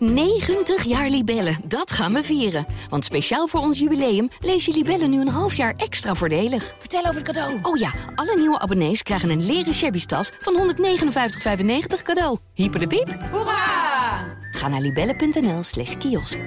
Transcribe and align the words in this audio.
90 0.00 0.84
jaar 0.84 1.08
Libellen, 1.08 1.56
dat 1.64 1.92
gaan 1.92 2.12
we 2.12 2.22
vieren. 2.22 2.66
Want 2.88 3.04
speciaal 3.04 3.46
voor 3.46 3.60
ons 3.60 3.78
jubileum 3.78 4.28
lees 4.40 4.64
je 4.64 4.72
Libellen 4.72 5.10
nu 5.10 5.20
een 5.20 5.28
half 5.28 5.54
jaar 5.54 5.74
extra 5.76 6.14
voordelig. 6.14 6.74
Vertel 6.78 7.00
over 7.00 7.14
het 7.14 7.24
cadeau. 7.24 7.58
Oh 7.62 7.78
ja, 7.78 7.92
alle 8.14 8.36
nieuwe 8.36 8.58
abonnees 8.58 9.02
krijgen 9.02 9.30
een 9.30 9.46
leren 9.46 9.74
shabby 9.74 10.04
tas 10.04 10.30
van 10.38 10.74
159,95 10.74 12.02
cadeau. 12.02 12.38
Hyper 12.54 12.80
de 12.80 12.86
piep. 12.86 13.16
Hoera! 13.30 14.38
Ga 14.50 14.68
naar 14.68 14.80
libellen.nl 14.80 15.62
slash 15.62 15.96
kiosk. 15.96 16.38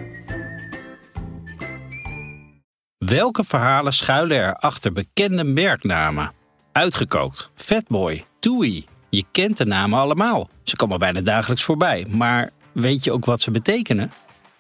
Welke 2.98 3.44
verhalen 3.44 3.94
schuilen 3.94 4.38
er 4.38 4.56
achter 4.56 4.94
bekende 4.94 5.44
merknamen? 5.44 6.32
Uitgekookt, 6.72 7.50
Fatboy, 7.56 8.26
Toei. 8.40 8.86
Je 9.10 9.24
kent 9.32 9.58
de 9.58 9.66
namen 9.66 10.00
allemaal. 10.00 10.50
Ze 10.64 10.76
komen 10.76 11.00
bijna 11.00 11.22
dagelijks 11.22 11.64
voorbij. 11.64 12.06
Maar 12.10 12.50
weet 12.74 13.04
je 13.04 13.12
ook 13.12 13.26
wat 13.26 13.42
ze 13.42 13.52
betekenen? 13.52 14.12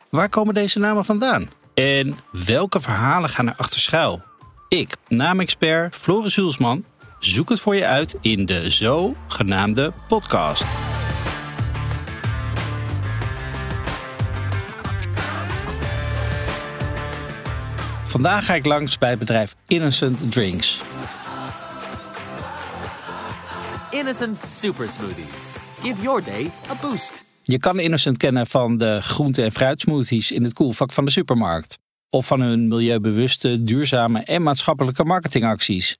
Waar 0.09 0.29
komen 0.29 0.53
deze 0.53 0.79
namen 0.79 1.05
vandaan? 1.05 1.49
En 1.73 2.17
welke 2.31 2.79
verhalen 2.79 3.29
gaan 3.29 3.47
er 3.47 3.55
achter 3.57 3.79
schuil? 3.79 4.21
Ik, 4.67 4.95
naamexpert 5.07 5.95
Floris 5.95 6.35
Hulsman, 6.35 6.85
zoek 7.19 7.49
het 7.49 7.59
voor 7.59 7.75
je 7.75 7.85
uit 7.85 8.15
in 8.21 8.45
de 8.45 8.71
zogenaamde 8.71 9.93
podcast. 10.07 10.65
Vandaag 18.03 18.45
ga 18.45 18.55
ik 18.55 18.65
langs 18.65 18.97
bij 18.97 19.09
het 19.09 19.19
bedrijf 19.19 19.55
Innocent 19.67 20.31
Drinks. 20.31 20.81
Innocent 23.91 24.45
Super 24.45 24.87
Smoothies. 24.87 25.53
Give 25.81 26.01
your 26.01 26.23
day 26.23 26.51
a 26.69 26.75
boost. 26.81 27.32
Je 27.45 27.59
kan 27.59 27.79
Innocent 27.79 28.17
kennen 28.17 28.47
van 28.47 28.77
de 28.77 29.01
groente- 29.01 29.43
en 29.43 29.51
fruitsmoothies 29.51 30.31
in 30.31 30.43
het 30.43 30.53
koelvak 30.53 30.91
van 30.91 31.05
de 31.05 31.11
supermarkt. 31.11 31.79
Of 32.09 32.27
van 32.27 32.41
hun 32.41 32.67
milieubewuste, 32.67 33.63
duurzame 33.63 34.19
en 34.19 34.43
maatschappelijke 34.43 35.03
marketingacties. 35.03 35.97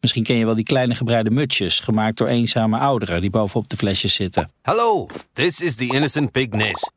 Misschien 0.00 0.22
ken 0.22 0.36
je 0.36 0.44
wel 0.44 0.54
die 0.54 0.64
kleine 0.64 0.94
gebreide 0.94 1.30
mutsjes, 1.30 1.80
gemaakt 1.80 2.16
door 2.16 2.28
eenzame 2.28 2.78
ouderen 2.78 3.20
die 3.20 3.30
bovenop 3.30 3.68
de 3.68 3.76
flesjes 3.76 4.14
zitten. 4.14 4.50
Hello, 4.62 5.06
this 5.32 5.60
is 5.60 5.74
the 5.74 5.86
innocent 5.86 6.32
big 6.32 6.48
knit. 6.48 6.90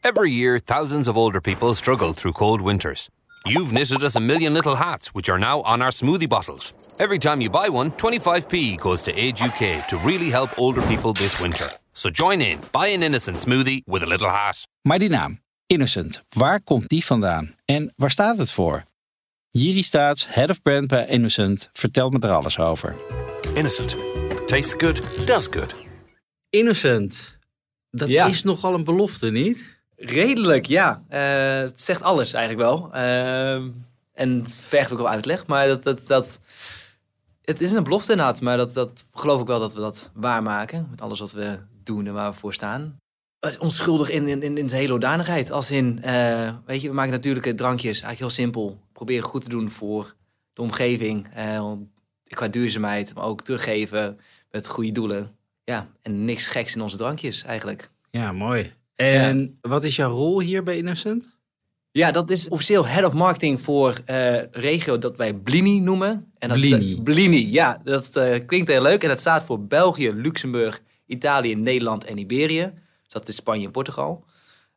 Every 0.00 0.30
year, 0.30 0.60
thousands 0.64 1.08
of 1.08 1.16
older 1.16 1.40
people 1.40 1.74
struggle 1.74 2.14
through 2.14 2.36
cold 2.36 2.60
winters. 2.60 3.08
You've 3.42 3.72
knitted 3.72 4.02
us 4.02 4.16
a 4.16 4.20
million 4.20 4.52
little 4.52 4.76
hats, 4.76 5.10
which 5.12 5.28
are 5.28 5.38
now 5.38 5.62
on 5.62 5.82
our 5.82 5.92
smoothie 5.92 6.28
bottles. 6.28 6.72
Every 6.98 7.18
time 7.18 7.40
you 7.40 7.50
buy 7.50 7.68
one, 7.68 7.90
25p 7.90 8.76
goes 8.76 9.02
to 9.02 9.10
Age 9.10 9.42
UK 9.42 9.86
to 9.88 9.98
really 10.04 10.30
help 10.30 10.50
older 10.58 10.82
people 10.82 11.12
this 11.12 11.40
winter. 11.40 11.68
So 11.98 12.10
join 12.10 12.40
in, 12.40 12.58
buy 12.70 12.94
an 12.94 13.02
innocent 13.02 13.40
smoothie 13.40 13.82
with 13.84 14.02
a 14.02 14.06
little 14.06 14.28
hat. 14.28 14.66
Maar 14.82 14.98
die 14.98 15.08
naam, 15.08 15.40
Innocent, 15.66 16.22
waar 16.28 16.60
komt 16.62 16.88
die 16.88 17.04
vandaan? 17.04 17.54
En 17.64 17.92
waar 17.96 18.10
staat 18.10 18.38
het 18.38 18.52
voor? 18.52 18.84
Jiri 19.50 19.82
Staats, 19.82 20.26
head 20.28 20.50
of 20.50 20.62
brand 20.62 20.86
bij 20.86 21.06
Innocent, 21.06 21.68
vertelt 21.72 22.12
me 22.12 22.18
er 22.28 22.34
alles 22.34 22.58
over. 22.58 22.94
Innocent. 23.54 23.96
Tastes 24.46 24.74
good, 24.76 25.26
does 25.26 25.46
good. 25.50 25.74
Innocent, 26.50 27.38
dat 27.90 28.08
Ja. 28.08 28.26
is 28.26 28.42
nogal 28.42 28.74
een 28.74 28.84
belofte, 28.84 29.30
niet? 29.30 29.76
Redelijk, 29.96 30.66
ja. 30.66 31.02
Eh, 31.08 31.20
het 31.60 31.80
zegt 31.80 32.02
alles 32.02 32.32
eigenlijk 32.32 32.64
wel. 32.68 32.92
Ehm, 32.92 33.68
en 34.14 34.40
het 34.42 34.54
vergt 34.60 34.92
ook 34.92 34.98
wel 34.98 35.08
uitleg. 35.08 35.46
Maar 35.46 35.66
dat, 35.66 35.82
dat, 35.82 36.06
dat, 36.06 36.40
het 37.48 37.60
is 37.60 37.72
een 37.72 37.82
belofte 37.84 38.12
inderdaad. 38.12 38.40
Maar 38.40 38.56
dat, 38.56 38.72
dat 38.72 39.04
geloof 39.12 39.40
ik 39.40 39.46
wel 39.46 39.60
dat 39.60 39.74
we 39.74 39.80
dat 39.80 40.10
waarmaken. 40.14 40.86
Met 40.90 41.00
alles 41.00 41.20
wat 41.20 41.32
we 41.32 41.58
doen 41.82 42.06
en 42.06 42.12
waar 42.12 42.30
we 42.30 42.36
voor 42.38 42.54
staan. 42.54 42.96
Het 43.40 43.50
is 43.50 43.58
onschuldig 43.58 44.10
in, 44.10 44.28
in, 44.28 44.42
in, 44.42 44.68
zijn 44.68 44.80
hele 44.80 44.92
hoedanigheid. 44.92 45.50
Als 45.50 45.70
in, 45.70 46.02
eh, 46.02 46.54
weet 46.66 46.80
je, 46.80 46.88
we 46.88 46.94
maken 46.94 47.12
natuurlijke 47.12 47.54
drankjes. 47.54 48.02
Eigenlijk 48.02 48.18
heel 48.18 48.44
simpel. 48.44 48.80
Proberen 48.92 49.22
goed 49.24 49.42
te 49.42 49.48
doen 49.48 49.70
voor 49.70 50.14
de 50.52 50.62
omgeving. 50.62 51.28
eh, 51.34 51.72
qua 52.24 52.48
duurzaamheid. 52.48 53.14
Maar 53.14 53.24
ook 53.24 53.42
teruggeven 53.42 54.20
met 54.50 54.68
goede 54.68 54.92
doelen. 54.92 55.36
Ja, 55.64 55.88
en 56.02 56.24
niks 56.24 56.48
geks 56.48 56.74
in 56.74 56.80
onze 56.80 56.96
drankjes 56.96 57.44
eigenlijk. 57.44 57.90
Ja, 58.10 58.32
mooi. 58.32 58.72
En 58.94 59.58
wat 59.60 59.84
is 59.84 59.96
jouw 59.96 60.10
rol 60.10 60.40
hier 60.40 60.62
bij 60.62 60.76
Innocent? 60.76 61.37
Ja, 61.98 62.10
dat 62.10 62.30
is 62.30 62.48
officieel 62.48 62.86
head 62.86 63.04
of 63.04 63.12
marketing 63.12 63.60
voor 63.60 64.00
eh 64.04 64.42
regio 64.50 64.98
dat 64.98 65.16
wij 65.16 65.34
Blini 65.34 65.80
noemen. 65.80 66.32
En 66.38 66.48
dat 66.48 66.58
is, 66.58 66.70
eh, 66.70 66.78
Blini. 66.78 67.02
Blini, 67.02 67.52
ja. 67.52 67.80
Dat 67.84 68.16
eh, 68.16 68.46
klinkt 68.46 68.68
heel 68.68 68.82
leuk. 68.82 69.02
En 69.02 69.08
dat 69.08 69.20
staat 69.20 69.44
voor 69.44 69.66
België, 69.66 70.12
Luxemburg, 70.12 70.82
Italië, 71.06 71.54
Nederland 71.54 72.04
en 72.04 72.18
Iberië. 72.18 72.72
Dus 73.02 73.12
dat 73.12 73.28
is 73.28 73.36
Spanje 73.36 73.66
en 73.66 73.72
Portugal. 73.72 74.24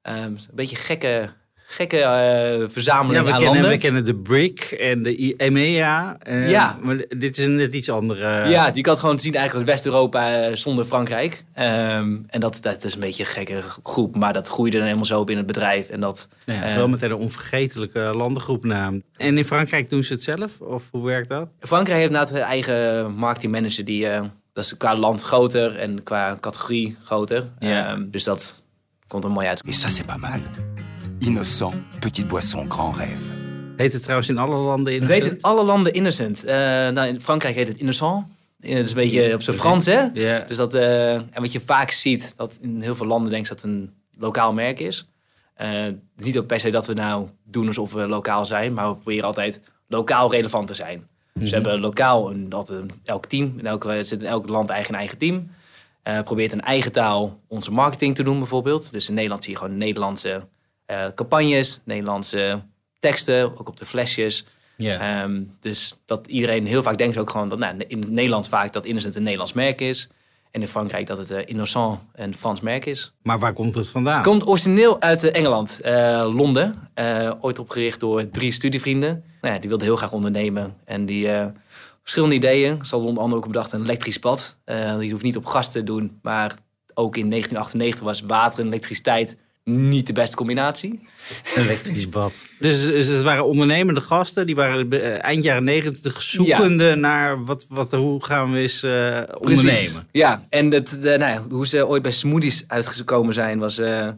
Ehm, 0.01 0.23
een 0.23 0.39
beetje 0.53 0.75
gekke, 0.75 1.29
gekke 1.73 1.97
eh, 1.99 2.65
verzameling 2.69 3.15
Ja, 3.15 3.23
we 3.23 3.31
aan 3.31 3.37
kennen, 3.39 3.53
landen. 3.53 3.69
we 3.71 3.77
kennen 3.77 4.05
de 4.05 4.15
BRIC 4.15 4.59
en 4.61 5.01
de 5.01 5.33
EMEA. 5.37 6.17
eh, 6.19 6.49
Ja. 6.49 6.77
Maar 6.83 6.95
dit 7.09 7.37
is 7.37 7.45
een 7.45 7.55
net 7.55 7.73
iets 7.73 7.89
andere. 7.89 8.49
Ja, 8.49 8.71
je 8.73 8.81
kan 8.81 8.91
het 8.91 9.01
gewoon 9.01 9.19
zien 9.19 9.33
eigenlijk 9.35 9.67
als 9.67 9.75
West-Europa 9.75 10.33
eh, 10.41 10.55
zonder 10.55 10.85
Frankrijk. 10.85 11.43
Ehm, 11.53 12.17
en 12.27 12.39
dat, 12.39 12.57
dat 12.61 12.83
is 12.83 12.93
een 12.93 12.99
beetje 12.99 13.23
een 13.23 13.29
gekke 13.29 13.61
groep. 13.83 14.15
Maar 14.15 14.33
dat 14.33 14.47
groeide 14.47 14.75
dan 14.77 14.85
helemaal 14.85 15.05
zo 15.05 15.19
op 15.19 15.29
in 15.29 15.37
het 15.37 15.45
bedrijf. 15.45 15.89
En 15.89 15.99
dat, 15.99 16.27
Ja, 16.45 16.53
het 16.53 16.69
is 16.69 16.75
wel 16.75 16.87
meteen 16.89 17.09
een 17.11 17.17
onvergetelijke 17.17 17.99
landengroepnaam. 17.99 19.01
En 19.17 19.37
in 19.37 19.45
Frankrijk 19.45 19.89
doen 19.89 20.03
ze 20.03 20.13
het 20.13 20.23
zelf? 20.23 20.59
Of 20.59 20.83
hoe 20.91 21.05
werkt 21.05 21.29
dat? 21.29 21.53
Frankrijk 21.59 21.99
heeft 21.99 22.11
inderdaad 22.11 22.35
een 22.35 22.41
eigen 22.45 23.11
marketingmanager 23.13 23.85
die, 23.85 24.07
eh, 24.07 24.21
dat 24.53 24.63
is 24.63 24.77
qua 24.77 24.95
land 24.95 25.21
groter 25.21 25.77
en 25.77 26.03
qua 26.03 26.37
categorie 26.39 26.97
groter. 27.03 27.49
Ja. 27.59 27.87
Ehm, 27.91 28.09
dus 28.09 28.23
dat 28.23 28.63
komt 29.07 29.23
er 29.23 29.31
mooi 29.31 29.47
uit. 29.47 29.61
Ça, 29.67 29.87
c'est 29.89 30.05
pas 30.05 30.17
mal. 30.17 30.39
Innocent, 31.21 31.75
petite 31.99 32.25
boisson, 32.25 32.71
grand 32.71 32.95
rêve. 32.95 33.39
Heet 33.77 33.93
het 33.93 34.01
trouwens 34.01 34.29
in 34.29 34.37
alle 34.37 34.55
landen 34.55 34.93
Het 34.93 35.01
Innocent? 35.03 35.23
heet 35.23 35.31
in 35.33 35.41
alle 35.41 35.63
landen 35.63 35.93
Innocent. 35.93 36.43
Eh, 36.43 36.55
nou, 36.89 37.07
in 37.07 37.21
Frankrijk 37.21 37.55
heet 37.55 37.67
het 37.67 37.77
Innocent. 37.77 38.25
Eh, 38.59 38.75
Dat 38.75 38.83
is 38.85 38.89
een 38.89 38.95
beetje 38.95 39.33
op 39.33 39.41
zijn 39.41 39.57
Frans, 39.57 39.85
hè? 39.85 40.07
Ja. 40.13 40.39
Dus 40.47 40.57
dat, 40.57 40.73
eh, 40.73 41.13
en 41.13 41.29
wat 41.33 41.51
je 41.51 41.59
vaak 41.59 41.91
ziet, 41.91 42.33
dat 42.37 42.57
in 42.61 42.81
heel 42.81 42.95
veel 42.95 43.05
landen 43.05 43.29
denk 43.31 43.43
ik 43.43 43.49
dat 43.49 43.61
het 43.61 43.71
een 43.71 43.93
lokaal 44.19 44.53
merk 44.53 44.79
is. 44.79 45.07
Eh, 45.53 45.87
niet 46.15 46.37
ook 46.37 46.47
per 46.47 46.59
se 46.59 46.69
dat 46.69 46.87
we 46.87 46.93
nou 46.93 47.27
doen 47.43 47.67
alsof 47.67 47.93
we 47.93 48.07
lokaal 48.07 48.45
zijn, 48.45 48.73
maar 48.73 48.87
we 48.89 48.95
proberen 48.95 49.25
altijd 49.25 49.61
lokaal 49.87 50.31
relevant 50.31 50.67
te 50.67 50.73
zijn. 50.73 51.07
Dus 51.33 51.49
we 51.49 51.55
hebben 51.55 51.79
lokaal 51.79 52.31
een, 52.31 52.49
dat 52.49 52.69
een, 52.69 52.91
elk 53.03 53.25
team, 53.25 53.53
in 53.57 53.65
elk, 53.65 53.91
zit 54.01 54.21
in 54.21 54.25
elk 54.27 54.47
land 54.49 54.69
eigen 54.69 54.95
eigen 54.95 55.17
team. 55.17 55.51
Eh 56.03 56.21
probeert 56.21 56.51
een 56.51 56.61
eigen 56.61 56.91
taal 56.91 57.39
onze 57.47 57.71
marketing 57.71 58.15
te 58.15 58.23
doen 58.23 58.37
bijvoorbeeld. 58.39 58.91
Dus 58.91 59.07
in 59.07 59.13
Nederland 59.13 59.43
zie 59.43 59.53
je 59.53 59.59
gewoon 59.59 59.77
Nederlandse 59.77 60.47
eh, 60.91 61.05
campagnes, 61.15 61.81
Nederlandse 61.85 62.61
teksten, 62.99 63.59
ook 63.59 63.67
op 63.67 63.77
de 63.77 63.85
flesjes. 63.85 64.45
Ehm, 64.77 65.43
dus 65.59 65.95
dat 66.05 66.27
iedereen 66.27 66.65
heel 66.65 66.81
vaak 66.81 66.97
denkt 66.97 67.17
ook 67.17 67.29
gewoon 67.29 67.49
dat 67.49 67.59
nou, 67.59 67.83
in 67.87 68.13
Nederland 68.13 68.47
vaak 68.47 68.73
dat 68.73 68.85
Innocent 68.85 69.15
een 69.15 69.23
Nederlands 69.23 69.53
merk 69.53 69.81
is. 69.81 70.09
En 70.51 70.61
in 70.61 70.67
Frankrijk 70.67 71.07
dat 71.07 71.17
het 71.17 71.31
eh, 71.31 71.41
Innocent 71.45 71.99
een 72.13 72.35
Frans 72.35 72.61
merk 72.61 72.85
is. 72.85 73.13
Maar 73.21 73.39
waar 73.39 73.53
komt 73.53 73.75
het 73.75 73.89
vandaan? 73.89 74.21
Komt 74.21 74.47
origineel 74.47 75.01
uit 75.01 75.23
eh, 75.23 75.39
Engeland, 75.39 75.79
Londen. 76.33 76.89
Ooit 77.41 77.59
opgericht 77.59 77.99
door 77.99 78.29
drie 78.29 78.51
studievrienden. 78.51 79.23
Nou 79.41 79.53
ja, 79.53 79.59
die 79.59 79.69
wilden 79.69 79.87
heel 79.87 79.95
graag 79.95 80.11
ondernemen. 80.11 80.75
En 80.85 81.05
die 81.05 81.27
verschillende 82.01 82.35
ideeën. 82.35 82.85
Ze 82.85 82.89
hadden 82.89 83.09
onder 83.09 83.23
andere 83.23 83.41
ook 83.41 83.47
bedacht 83.47 83.71
een 83.71 83.83
elektrisch. 83.83 84.19
Eh, 84.63 84.97
die 84.97 85.11
hoeft 85.11 85.23
niet 85.23 85.37
op 85.37 85.45
gas 85.45 85.71
te 85.71 85.83
doen. 85.83 86.19
Maar 86.21 86.55
ook 86.93 87.17
in 87.17 87.29
1998 87.29 87.99
was 87.99 88.21
water 88.21 88.59
en 88.59 88.67
elektriciteit 88.67 89.37
niet 89.63 90.07
de 90.07 90.13
beste 90.13 90.35
combinatie. 90.35 90.99
Elektrisch 91.55 92.09
bad. 92.09 92.45
Dus, 92.59 92.85
dus 92.85 93.07
het 93.07 93.21
waren 93.21 93.45
ondernemende 93.45 94.01
gasten. 94.01 94.45
Die 94.45 94.55
waren 94.55 94.91
eh, 94.91 95.23
eind 95.23 95.43
jaren 95.43 95.63
negentig 95.63 96.21
zoekende 96.21 96.95
naar 96.95 97.45
wat, 97.45 97.65
wat, 97.69 97.91
hoe 97.91 98.23
gaan 98.23 98.51
we 98.51 98.59
eens 98.59 98.83
eh, 98.83 99.21
ondernemen. 99.39 100.07
Ja, 100.11 100.45
en 100.49 100.71
het, 100.71 100.93
eh, 100.93 101.01
nou 101.01 101.19
ja, 101.31 101.45
hoe 101.49 101.67
ze 101.67 101.87
ooit 101.87 102.01
bij 102.01 102.11
smoothies 102.11 102.63
uitgekomen 102.67 103.33
zijn 103.33 103.59
was... 103.59 103.77
eh, 103.77 104.09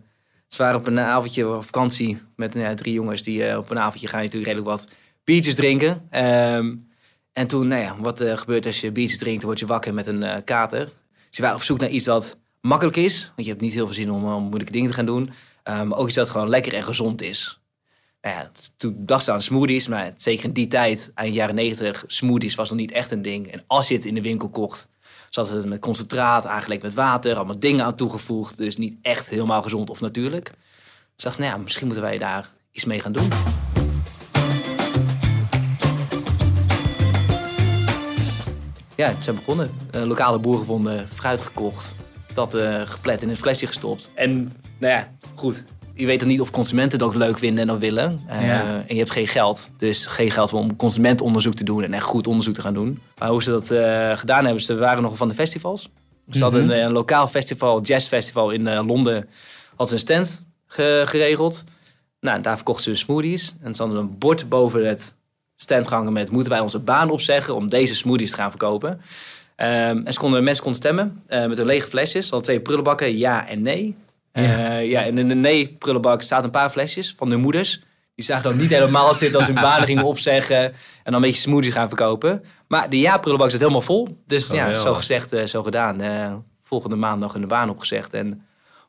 ze 0.48 0.58
waren 0.58 0.80
op 0.80 0.88
een 0.88 1.00
avondje 1.00 1.48
op 1.48 1.64
vakantie 1.64 2.22
met 2.36 2.54
nou 2.54 2.66
ja, 2.68 2.74
drie 2.74 2.94
jongens... 2.94 3.22
die 3.24 3.46
eh, 3.46 3.58
op 3.58 3.70
een 3.70 3.80
avondje 3.80 4.08
gaan 4.08 4.20
natuurlijk 4.22 4.46
redelijk 4.46 4.70
wat 4.70 4.92
biertjes 5.24 5.56
drinken. 5.56 6.08
Ehm, 6.10 6.76
en 7.34 7.48
toen, 7.48 7.68
nou 7.68 7.82
ja, 7.82 7.96
wat 8.00 8.24
gebeurt 8.36 8.66
als 8.66 8.82
je 8.82 8.92
biertjes 8.92 9.20
drinkt... 9.20 9.40
dan 9.40 9.50
word 9.50 9.60
je 9.60 9.66
wakker 9.66 9.94
met 9.94 10.08
een 10.08 10.44
kater. 10.44 10.90
Ze 11.30 11.42
waren 11.42 11.56
op 11.56 11.64
zoek 11.64 11.80
naar 11.80 11.90
iets 11.90 12.06
dat 12.06 12.38
makkelijk 12.68 12.98
is. 12.98 13.32
Want 13.36 13.48
je 13.48 13.50
hebt 13.50 13.62
niet 13.62 13.74
heel 13.74 13.86
veel 13.86 13.96
zin 13.96 14.12
om, 14.12 14.26
om 14.26 14.44
moeilijke 14.44 14.72
dingen 14.72 14.90
te 14.90 14.96
gaan 14.96 15.06
doen. 15.06 15.30
Maar 15.64 15.98
ook 15.98 16.08
iets 16.08 16.16
dat 16.16 16.30
gewoon 16.30 16.50
lekker 16.50 16.74
en 16.74 16.84
gezond 16.84 17.22
is. 17.22 17.60
Nou 18.22 18.36
ja, 18.36 18.52
toen 18.78 18.96
dacht 18.98 19.24
ze 19.24 19.32
aan 19.32 19.42
smoothies, 19.42 19.88
maar 19.88 20.14
zeker 20.16 20.46
in 20.46 20.54
die 20.54 20.68
tijd, 20.68 21.12
eind 21.16 21.34
jaren 21.34 21.56
90, 21.56 22.04
smoothies 22.08 22.56
was 22.56 22.70
nog 22.70 22.78
niet 22.78 22.92
echt 22.92 23.12
een 23.12 23.22
ding. 23.22 23.48
En 23.48 23.64
als 23.68 23.88
je 23.88 23.96
het 23.96 24.06
in 24.06 24.14
de 24.14 24.22
winkel 24.22 24.50
kocht, 24.50 24.88
zat 25.30 25.50
het 25.50 25.66
met 25.66 25.80
concentraat, 25.80 26.46
aangelekt 26.46 26.84
met 26.84 26.94
water, 26.94 27.36
allemaal 27.36 27.60
dingen 27.60 27.86
aan 27.86 27.96
toegevoegd. 27.96 28.58
Dus 28.58 28.78
niet 28.78 28.96
echt 29.02 29.30
helemaal 29.30 29.62
gezond 29.62 29.90
of 29.90 30.02
natuurlijk. 30.02 30.52
Dus 31.16 31.24
dacht 31.24 31.36
ze, 31.36 31.42
nou 31.42 31.54
ja, 31.54 31.60
misschien 31.64 31.86
moeten 31.86 32.04
wij 32.04 32.18
daar 32.18 32.50
iets 32.72 32.86
mee 32.86 33.00
gaan 33.00 33.12
doen. 33.12 33.30
Ja, 38.96 39.10
ze 39.10 39.24
zijn 39.24 39.36
begonnen. 39.36 39.70
Lokale 39.92 40.40
boer 40.40 40.58
gevonden, 40.58 41.10
fruit 41.10 41.42
gekocht, 41.42 41.96
dat 42.36 42.54
eh, 42.56 42.82
geplet 42.86 43.22
in 43.22 43.30
een 43.30 43.38
flesje 43.38 43.68
gestopt. 43.68 44.12
En 44.14 44.54
nou 44.78 44.94
ja, 44.94 45.12
goed, 45.36 45.66
je 45.96 46.06
weet 46.06 46.20
dan 46.20 46.28
niet 46.28 46.42
of 46.42 46.52
consumenten 46.52 47.00
het 47.00 47.08
ook 47.08 47.16
leuk 47.16 47.38
vinden 47.38 47.60
en 47.62 47.68
dan 47.68 47.80
willen. 47.80 48.22
Eh, 48.28 48.46
Ja. 48.46 48.62
En 48.64 48.84
je 48.88 48.98
hebt 48.98 49.12
geen 49.12 49.28
geld. 49.28 49.72
Dus 49.78 50.06
geen 50.06 50.32
geld 50.32 50.54
om 50.54 50.76
consumentenonderzoek 50.76 51.54
te 51.54 51.64
doen 51.64 51.84
en 51.84 51.94
echt 51.94 52.04
goed 52.06 52.28
onderzoek 52.28 52.54
te 52.54 52.62
gaan 52.62 52.74
doen. 52.74 53.02
Maar 53.18 53.30
hoe 53.30 53.44
ze 53.44 53.52
dat 53.52 53.72
eh, 53.72 54.18
gedaan 54.18 54.46
hebben, 54.46 54.64
ze 54.64 54.76
waren 54.76 55.04
nog 55.04 55.18
van 55.18 55.28
de 55.28 55.34
festivals. 55.34 55.90
Ze 56.30 56.44
hadden 56.44 56.70
een, 56.70 56.84
een 56.84 56.92
lokaal 56.92 57.28
festival, 57.28 57.82
jazzfestival 57.82 58.52
in 58.52 58.86
Londen, 58.86 59.30
had 59.76 59.88
ze 59.88 59.94
een 59.94 60.00
stand 60.00 60.44
ge- 60.68 61.04
geregeld. 61.06 61.64
Nou, 62.20 62.42
daar 62.42 62.56
verkochten 62.56 62.84
ze 62.84 62.94
smoothies. 63.02 63.56
En 63.62 63.76
ze 63.76 63.82
hadden 63.82 64.00
een 64.02 64.18
bord 64.18 64.50
boven 64.50 64.88
het 64.88 65.14
stand 65.56 65.88
gehangen 65.88 66.14
met... 66.14 66.32
moeten 66.32 66.52
wij 66.52 66.60
onze 66.62 66.80
baan 66.80 67.10
opzeggen 67.10 67.56
om 67.56 67.70
deze 67.70 67.96
smoothies 67.96 68.30
te 68.32 68.36
gaan 68.38 68.50
verkopen? 68.50 69.02
Ehm, 69.64 70.02
en 70.06 70.14
ze 70.14 70.20
konden, 70.20 70.44
mensen 70.44 70.64
konden 70.64 70.82
stemmen 70.82 71.24
eh, 71.28 71.46
met 71.46 71.58
hun 71.58 71.66
lege 71.66 71.88
flesjes. 71.88 72.28
Ze 72.28 72.34
hadden 72.34 72.44
twee 72.44 72.62
prullenbakken, 72.62 73.18
ja 73.18 73.48
en 73.48 73.62
nee. 73.62 73.96
Ja. 74.34 74.42
Ja. 74.42 74.78
ja, 74.78 75.04
en 75.04 75.18
in 75.18 75.28
de 75.28 75.36
nee-prullenbak 75.36 76.22
staat 76.22 76.44
een 76.44 76.52
paar 76.52 76.70
flesjes 76.70 77.14
van 77.18 77.30
hun 77.30 77.40
moeders. 77.40 77.84
Die 78.16 78.26
zagen 78.26 78.44
dan 78.44 78.58
niet 78.58 78.70
helemaal 78.70 79.14
zitten 79.14 79.40
als 79.40 79.48
hun 79.48 79.62
banen 79.62 79.88
gingen 79.88 80.04
opzeggen... 80.04 80.64
en 80.64 80.74
dan 81.04 81.14
een 81.14 81.22
beetje 81.22 81.42
smoothies 81.42 81.74
gaan 81.74 81.88
verkopen. 81.88 82.44
Maar 82.68 82.90
de 82.90 83.00
ja-prullenbak 83.00 83.50
zit 83.52 83.60
helemaal 83.60 83.82
vol. 83.82 84.22
Dus 84.28 84.48
ja, 84.48 84.74
zo 84.74 84.94
gezegd, 84.94 85.34
eh, 85.34 85.46
zo 85.46 85.64
gedaan. 85.64 86.02
Eh, 86.02 86.36
volgende 86.64 86.96
maand 86.96 87.20
nog 87.20 87.36
in 87.36 87.42
de 87.42 87.48
baan 87.48 87.70
opgezegd 87.70 88.14
en 88.14 88.46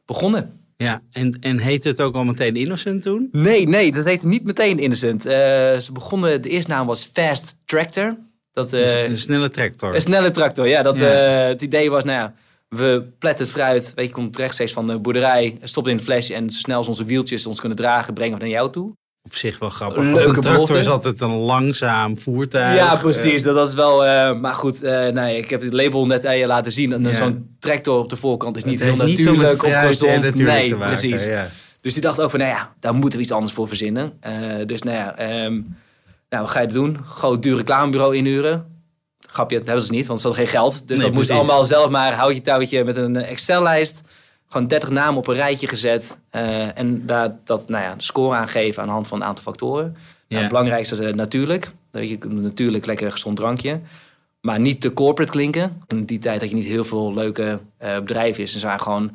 begonnen. 0.07 0.61
Ja, 0.77 1.03
en, 1.11 1.39
en 1.41 1.59
heette 1.59 1.89
het 1.89 2.01
ook 2.01 2.15
al 2.15 2.25
meteen 2.25 2.57
Innocent 2.57 3.03
toen? 3.03 3.29
Nee, 3.33 3.69
nee, 3.69 3.93
dat 3.93 4.05
heette 4.05 4.27
niet 4.27 4.45
meteen 4.45 4.79
Innocent. 4.79 5.27
Eh, 5.27 5.33
ze 5.79 5.89
begonnen, 5.93 6.43
de 6.43 6.49
eerste 6.49 6.71
naam 6.71 6.87
was 6.87 7.05
Fast 7.13 7.59
Tractor. 7.65 8.17
Dat, 8.55 8.73
eh, 8.73 9.03
een 9.05 9.19
snelle 9.19 9.51
tractor. 9.51 9.95
een 9.95 10.01
snelle 10.01 10.31
tractor, 10.31 10.69
ja. 10.69 10.83
Dat, 10.83 10.99
Ja. 10.99 11.11
eh, 11.43 11.49
het 11.49 11.63
idee 11.63 11.91
was, 11.91 12.05
nou 12.05 12.19
ja, 12.19 12.35
we 12.69 13.05
pletten 13.19 13.45
het 13.45 13.55
fruit. 13.55 13.93
Weet 13.95 14.07
je, 14.07 14.13
komt 14.13 14.37
rechtstreeks 14.37 14.73
van 14.73 14.87
de 14.87 14.99
boerderij, 14.99 15.59
stopt 15.63 15.89
in 15.89 15.95
het 15.97 16.05
flesje... 16.05 16.35
en 16.35 16.51
zo 16.51 16.59
snel 16.59 16.77
als 16.77 16.89
onze 16.89 17.05
wieltjes 17.05 17.47
ons 17.47 17.61
kunnen 17.61 17.79
dragen, 17.79 18.15
brengen 18.15 18.35
we 18.39 18.41
naar 18.45 18.53
jou 18.53 18.71
toe. 18.71 18.93
Op 19.23 19.35
zich 19.35 19.59
wel 19.59 19.69
grappig. 19.69 20.05
Een 20.05 20.15
leuke 20.15 20.35
een 20.37 20.41
tractor 20.41 20.79
is 20.79 20.89
altijd 20.89 21.21
een 21.21 21.31
langzaam 21.31 22.19
voertuig. 22.19 22.77
ja, 22.77 22.97
precies. 22.97 23.43
Dat, 23.43 23.55
dat 23.55 23.69
is 23.69 23.75
wel... 23.75 24.07
eh, 24.07 24.41
maar 24.41 24.55
goed, 24.55 24.83
eh, 24.83 25.07
nee, 25.09 25.39
ik 25.39 25.51
heb 25.51 25.61
het 25.61 25.73
label 25.73 26.07
net 26.07 26.27
aan 26.27 26.37
je 26.39 26.47
laten 26.47 26.73
zien. 26.73 26.93
En. 26.93 27.15
Zo'n 27.15 27.57
tractor 27.59 27.99
op 27.99 28.09
de 28.09 28.17
voorkant 28.17 28.57
is 28.57 28.65
niet 28.65 28.81
heel 28.81 28.89
heeft 28.89 29.03
niet 29.05 29.19
natuurlijk 29.25 29.63
natuurlijk 29.63 30.37
Nee, 30.37 30.69
te 30.69 30.77
maken, 30.77 30.99
precies. 30.99 31.27
Ja. 31.27 31.49
Dus 31.81 31.93
die 31.93 32.03
dacht 32.03 32.21
ook 32.21 32.31
van, 32.31 32.39
nou 32.41 32.53
ja, 32.53 32.75
daar 32.81 32.95
moeten 32.95 33.19
we 33.19 33.25
iets 33.25 33.33
anders 33.35 33.53
voor 33.53 33.69
verzinnen. 33.69 34.13
Eh, 34.21 34.33
dus 34.67 34.83
nou 34.83 34.97
ja, 34.97 35.17
ehm, 35.17 35.61
nou, 36.35 36.47
wat 36.47 36.55
ga 36.55 36.61
je 36.61 36.67
doen? 36.67 36.99
Groot 37.05 37.43
duur 37.43 37.57
reclamebureau 37.57 38.17
inhuren. 38.17 38.73
Grapje, 39.19 39.59
dat 39.59 39.67
hebben 39.67 39.85
ze 39.85 39.93
niet, 39.93 40.07
want 40.07 40.21
ze 40.21 40.27
hadden 40.27 40.47
geen 40.47 40.55
geld. 40.61 40.73
Dus 40.73 40.97
Nee, 40.99 41.07
dat 41.07 41.15
moest 41.15 41.27
precies. 41.29 41.45
allemaal 41.45 41.65
zelf 41.65 41.91
maar 41.91 42.13
houtje 42.15 42.41
touwtje 42.41 42.85
met 42.85 42.97
een 42.97 43.17
eh, 43.17 43.31
Excel-lijst. 43.31 44.03
Gewoon 44.49 44.67
30 44.67 44.89
namen 44.91 45.17
op 45.17 45.27
een 45.27 45.35
rijtje 45.35 45.67
gezet. 45.69 46.19
eh, 46.31 46.79
en 46.79 47.07
daar 47.07 47.37
dat, 47.45 47.69
nou 47.69 47.85
ja, 47.85 47.95
score 47.97 48.37
aangeven 48.37 48.81
aan 48.83 48.89
de 48.89 48.95
hand 48.95 49.09
van 49.09 49.21
een 49.21 49.27
aantal 49.27 49.43
factoren. 49.45 49.85
Nou, 49.85 49.97
Ja. 50.29 50.39
het 50.39 50.49
belangrijkste 50.49 50.95
is 50.95 51.01
eh, 51.01 51.15
natuurlijk. 51.15 51.71
Dat 51.91 52.09
je 52.09 52.19
natuurlijk 52.29 52.87
lekker 52.87 53.13
gezond 53.13 53.37
drankje. 53.37 53.81
Maar 54.41 54.61
niet 54.61 54.81
te 54.81 54.93
corporate 54.93 55.33
klinken. 55.33 55.83
In 55.87 56.05
die 56.05 56.19
tijd 56.19 56.41
had 56.41 56.51
je 56.51 56.57
niet 56.57 56.65
heel 56.65 56.85
veel 56.85 57.15
leuke 57.15 57.61
bedrijven. 57.79 58.43
is. 58.43 58.55
En 58.55 58.61
ze 58.61 58.67
waren 58.67 58.81
gewoon 58.81 59.13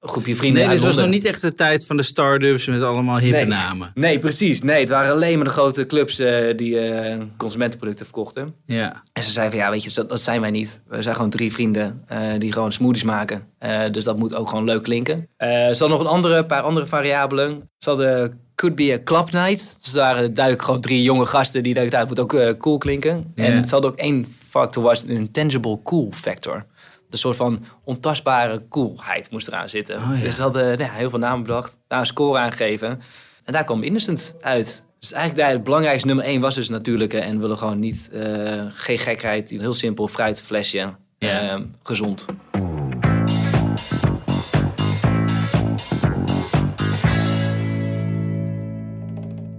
groepje 0.00 0.34
vrienden 0.36 0.62
Nee, 0.66 0.74
dit 0.74 0.82
was 0.82 0.96
nog 0.96 1.08
niet 1.08 1.24
echt 1.24 1.40
de 1.40 1.54
tijd 1.54 1.86
van 1.86 1.96
de 1.96 2.02
start-ups 2.02 2.66
met 2.66 2.82
allemaal 2.82 3.18
hippe 3.18 3.36
Nee. 3.36 3.46
namen. 3.46 3.90
Nee, 3.94 4.18
precies. 4.18 4.62
Nee, 4.62 4.80
het 4.80 4.88
waren 4.88 5.12
alleen 5.12 5.36
maar 5.36 5.44
de 5.44 5.50
grote 5.52 5.86
clubs 5.86 6.18
eh, 6.18 6.56
die 6.56 6.78
eh, 6.78 7.20
consumentenproducten 7.36 8.04
verkochten. 8.06 8.54
Ja. 8.66 9.02
En 9.12 9.22
ze 9.22 9.30
zeiden 9.30 9.58
van, 9.58 9.66
ja, 9.66 9.72
weet 9.72 9.82
je, 9.82 9.90
dat, 9.94 10.08
dat 10.08 10.20
zijn 10.20 10.40
wij 10.40 10.50
niet. 10.50 10.82
We 10.88 11.02
zijn 11.02 11.14
gewoon 11.14 11.30
drie 11.30 11.52
vrienden 11.52 12.02
eh, 12.06 12.20
die 12.38 12.52
gewoon 12.52 12.72
smoothies 12.72 13.02
maken. 13.02 13.48
Dus 13.90 14.04
dat 14.04 14.18
moet 14.18 14.34
ook 14.34 14.48
gewoon 14.48 14.64
leuk 14.64 14.82
klinken. 14.82 15.28
Ze 15.38 15.46
hadden 15.68 15.90
nog 15.90 16.00
een 16.00 16.06
andere, 16.06 16.44
paar 16.44 16.62
andere 16.62 16.86
variabelen. 16.86 17.68
Ze 17.78 17.88
hadden 17.88 18.40
Could 18.54 18.74
Be 18.74 18.92
a 18.92 19.02
Club 19.04 19.32
Night. 19.32 19.76
Dus 19.82 19.94
waren 19.94 20.34
duidelijk 20.34 20.64
gewoon 20.64 20.80
drie 20.80 21.02
jonge 21.02 21.26
gasten 21.26 21.62
die 21.62 21.74
dachten, 21.74 21.98
dat 21.98 22.08
moet 22.08 22.20
ook 22.20 22.58
cool 22.58 22.78
klinken. 22.78 23.32
Ja. 23.34 23.44
En 23.44 23.64
ze 23.64 23.72
hadden 23.72 23.90
ook 23.90 23.96
één 23.98 24.26
factor, 24.48 24.82
was 24.82 25.02
een 25.02 25.08
intangible 25.08 25.78
cool 25.82 26.08
factor. 26.14 26.64
Een 27.10 27.18
soort 27.18 27.36
van 27.36 27.64
ontastbare 27.84 28.68
coolheid 28.68 29.30
moest 29.30 29.48
eraan 29.48 29.68
zitten. 29.68 29.96
Oh, 29.96 30.16
ja. 30.16 30.22
Dus 30.22 30.36
ze 30.36 30.42
hadden 30.42 30.78
nou 30.78 30.90
heel 30.90 31.10
veel 31.10 31.18
namen 31.18 31.42
bedacht. 31.42 31.76
Daar 31.88 32.00
een 32.00 32.06
score 32.06 32.38
aangegeven. 32.38 33.00
En 33.44 33.52
daar 33.52 33.64
kwam 33.64 33.82
Innocent 33.82 34.36
uit. 34.40 34.84
Dus 34.98 35.12
eigenlijk 35.12 35.42
daar 35.42 35.52
het 35.54 35.64
belangrijkste 35.64 36.06
nummer 36.06 36.24
één 36.24 36.40
was 36.40 36.54
dus 36.54 36.68
natuurlijke. 36.68 37.18
En 37.18 37.34
we 37.34 37.40
willen 37.40 37.58
gewoon 37.58 37.78
niet, 37.78 38.10
eh, 38.12 38.64
geen 38.70 38.98
gekheid. 38.98 39.50
Heel 39.50 39.72
simpel, 39.72 40.08
fruitflesje. 40.08 40.94
Ja. 41.18 41.40
eh, 41.40 41.60
gezond. 41.82 42.26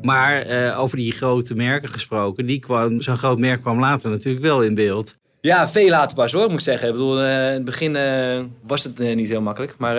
Maar 0.01 0.41
eh, 0.41 0.79
over 0.79 0.97
die 0.97 1.11
grote 1.11 1.53
merken 1.53 1.89
gesproken, 1.89 2.45
die 2.45 2.59
kwam, 2.59 3.01
zo'n 3.01 3.17
groot 3.17 3.39
merk 3.39 3.61
kwam 3.61 3.79
later 3.79 4.09
natuurlijk 4.09 4.45
wel 4.45 4.63
in 4.63 4.73
beeld. 4.73 5.17
Ja, 5.41 5.69
veel 5.69 5.89
later 5.89 6.15
pas 6.15 6.31
hoor, 6.31 6.43
moet 6.43 6.53
ik 6.53 6.59
zeggen. 6.59 6.87
Ik 6.87 6.93
bedoel, 6.93 7.19
eh, 7.21 7.47
in 7.47 7.53
het 7.53 7.65
begin 7.65 7.95
eh, 7.95 8.41
was 8.67 8.83
het 8.83 8.99
eh, 8.99 9.15
niet 9.15 9.27
heel 9.27 9.41
makkelijk. 9.41 9.75
Maar 9.77 9.95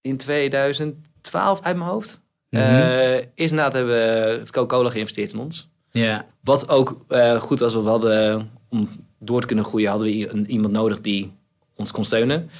in 0.00 0.16
2012 0.16 1.60
uit 1.62 1.76
mijn 1.76 1.90
hoofd... 1.90 2.20
eh, 2.50 3.16
is 3.16 3.24
inderdaad 3.34 3.72
hebben 3.72 3.92
we 3.94 4.36
het 4.38 4.50
Coca-Cola 4.50 4.90
geïnvesteerd 4.90 5.32
in 5.32 5.38
ons. 5.38 5.68
Ja. 5.90 6.26
Wat 6.40 6.68
ook 6.68 6.96
goed 7.38 7.60
was, 7.60 7.74
we 7.74 7.80
hadden, 7.80 8.50
om 8.68 8.88
door 9.18 9.40
te 9.40 9.46
kunnen 9.46 9.64
groeien, 9.64 9.90
hadden 9.90 10.08
we 10.08 10.28
een- 10.32 10.50
iemand 10.50 10.72
nodig 10.72 11.00
die 11.00 11.32
ons 11.76 11.90
kon 11.90 12.04
steunen. 12.04 12.50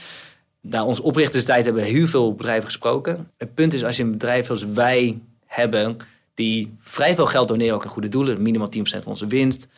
Na 0.60 0.84
onze 0.84 1.02
oprichterstijd 1.02 1.64
hebben 1.64 1.82
we 1.82 1.88
heel 1.88 2.06
veel 2.06 2.34
bedrijven 2.34 2.64
gesproken. 2.64 3.30
Het 3.38 3.54
punt 3.54 3.74
is, 3.74 3.84
als 3.84 3.96
je 3.96 4.02
een 4.02 4.10
bedrijf 4.10 4.46
zoals 4.46 4.64
wij 4.64 5.18
hebben, 5.46 5.96
die 6.34 6.74
vrij 6.78 7.14
veel 7.14 7.26
geld 7.26 7.48
doneren 7.48 7.74
ook 7.74 7.84
aan 7.84 7.90
goede 7.90 8.08
doelen, 8.08 8.42
minimaal 8.42 8.68
10% 8.68 8.80
van 8.82 9.12
onze 9.12 9.26
winst, 9.26 9.68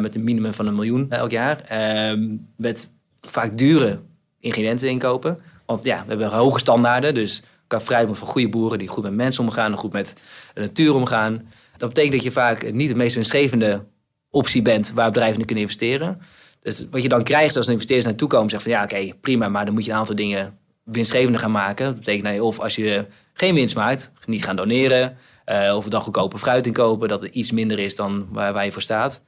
met 0.00 0.14
een 0.14 0.24
minimum 0.24 0.52
van 0.52 0.66
een 0.66 0.74
miljoen 0.74 1.10
elk 1.10 1.30
jaar, 1.30 1.60
eh, 1.60 2.18
met 2.56 2.90
vaak 3.20 3.58
dure 3.58 4.00
ingrediënten 4.40 4.88
inkopen. 4.88 5.38
Want 5.66 5.84
ja, 5.84 6.02
we 6.02 6.08
hebben 6.08 6.28
hoge 6.28 6.58
standaarden, 6.58 7.14
dus 7.14 7.42
qua 7.66 7.80
fruit 7.80 8.06
moet 8.06 8.18
van 8.18 8.28
goede 8.28 8.48
boeren 8.48 8.78
die 8.78 8.88
goed 8.88 9.02
met 9.02 9.12
mensen 9.12 9.44
omgaan 9.44 9.72
en 9.72 9.78
goed 9.78 9.92
met 9.92 10.14
de 10.54 10.60
natuur 10.60 10.94
omgaan. 10.94 11.48
Dat 11.76 11.88
betekent 11.88 12.12
dat 12.14 12.22
je 12.22 12.30
vaak 12.30 12.72
niet 12.72 12.88
de 12.88 12.94
meest 12.94 13.14
winstgevende 13.14 13.84
optie 14.30 14.62
bent 14.62 14.92
waar 14.92 15.10
bedrijven 15.10 15.40
in 15.40 15.46
kunnen 15.46 15.64
investeren. 15.64 16.20
Dus 16.62 16.86
wat 16.90 17.02
je 17.02 17.08
dan 17.08 17.22
krijgt 17.22 17.56
als 17.56 17.68
investeerders 17.68 18.06
naartoe 18.06 18.28
komen, 18.28 18.50
zeggen 18.50 18.70
van 18.70 18.80
ja, 18.80 18.84
oké, 18.86 19.14
prima, 19.20 19.48
maar 19.48 19.64
dan 19.64 19.74
moet 19.74 19.84
je 19.84 19.90
een 19.90 19.96
aantal 19.96 20.14
dingen 20.14 20.58
winstgevender 20.84 21.40
gaan 21.40 21.50
maken. 21.50 21.86
Dat 21.86 21.94
betekent 21.94 22.24
nou, 22.24 22.38
of 22.38 22.60
als 22.60 22.76
je 22.76 23.06
geen 23.32 23.54
winst 23.54 23.74
maakt, 23.74 24.10
niet 24.26 24.44
gaan 24.44 24.56
doneren, 24.56 25.16
eh, 25.44 25.76
of 25.76 25.84
dan 25.88 26.00
goedkope 26.00 26.38
fruit 26.38 26.66
inkopen, 26.66 27.08
dat 27.08 27.20
het 27.20 27.34
iets 27.34 27.50
minder 27.50 27.78
is 27.78 27.96
dan 27.96 28.26
waar, 28.30 28.52
waar 28.52 28.64
je 28.64 28.72
voor 28.72 28.82
staat. 28.82 29.20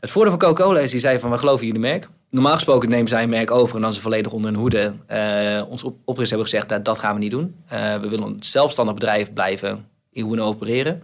Het 0.00 0.10
voordeel 0.10 0.30
van 0.30 0.48
Coca-Cola 0.48 0.80
is, 0.80 0.90
die 0.90 1.00
zei 1.00 1.18
van, 1.18 1.30
we 1.30 1.38
geloven 1.38 1.60
in 1.60 1.66
jullie 1.66 1.88
merk. 1.88 2.08
Normaal 2.30 2.54
gesproken 2.54 2.88
nemen 2.88 3.08
zij 3.08 3.22
een 3.22 3.28
merk 3.28 3.50
over 3.50 3.76
en 3.76 3.82
dan 3.82 3.92
ze 3.92 4.00
volledig 4.00 4.32
onder 4.32 4.50
hun 4.50 4.60
hoede. 4.60 4.92
Eh 5.06 5.62
ons 5.68 5.84
op, 5.84 5.96
oprichters 5.98 6.30
hebben 6.30 6.48
gezegd, 6.48 6.68
nou, 6.68 6.82
dat 6.82 6.98
gaan 6.98 7.14
we 7.14 7.20
niet 7.20 7.30
doen. 7.30 7.54
Eh, 7.68 7.96
we 7.96 8.08
willen 8.08 8.26
een 8.26 8.42
zelfstandig 8.42 8.94
bedrijf 8.94 9.32
blijven 9.32 9.86
in 10.12 10.22
hoe 10.22 10.36
we 10.36 10.42
opereren. 10.42 11.02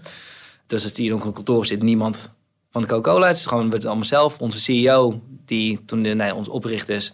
Dus 0.67 0.83
als 0.83 0.97
hier 0.97 1.15
ook 1.15 1.25
een 1.25 1.33
kantoor 1.33 1.67
zit, 1.67 1.83
niemand 1.83 2.35
van 2.71 2.83
de 2.83 2.89
Coca-Cola. 2.89 3.27
Het 3.27 3.37
is 3.37 3.47
gewoon 3.47 3.71
we 3.71 3.77
het 3.77 3.85
allemaal 3.85 4.05
zelf. 4.05 4.39
Onze 4.39 4.61
CEO, 4.61 5.21
die 5.45 5.85
toen 5.85 6.03
de, 6.03 6.09
nee, 6.09 6.35
onze 6.35 6.51
oprichters 6.51 7.13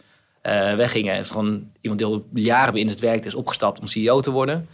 weggingen, 0.77 1.15
heeft 1.15 1.31
gewoon 1.31 1.71
iemand 1.81 2.01
die 2.01 2.09
al 2.11 2.27
jaren 2.35 2.73
bij 2.73 2.81
Innocent 2.81 3.05
werkt, 3.05 3.27
is 3.27 3.35
opgestapt 3.35 3.81
om 3.81 3.87
CEO 3.87 4.21
te 4.21 4.31
worden. 4.31 4.69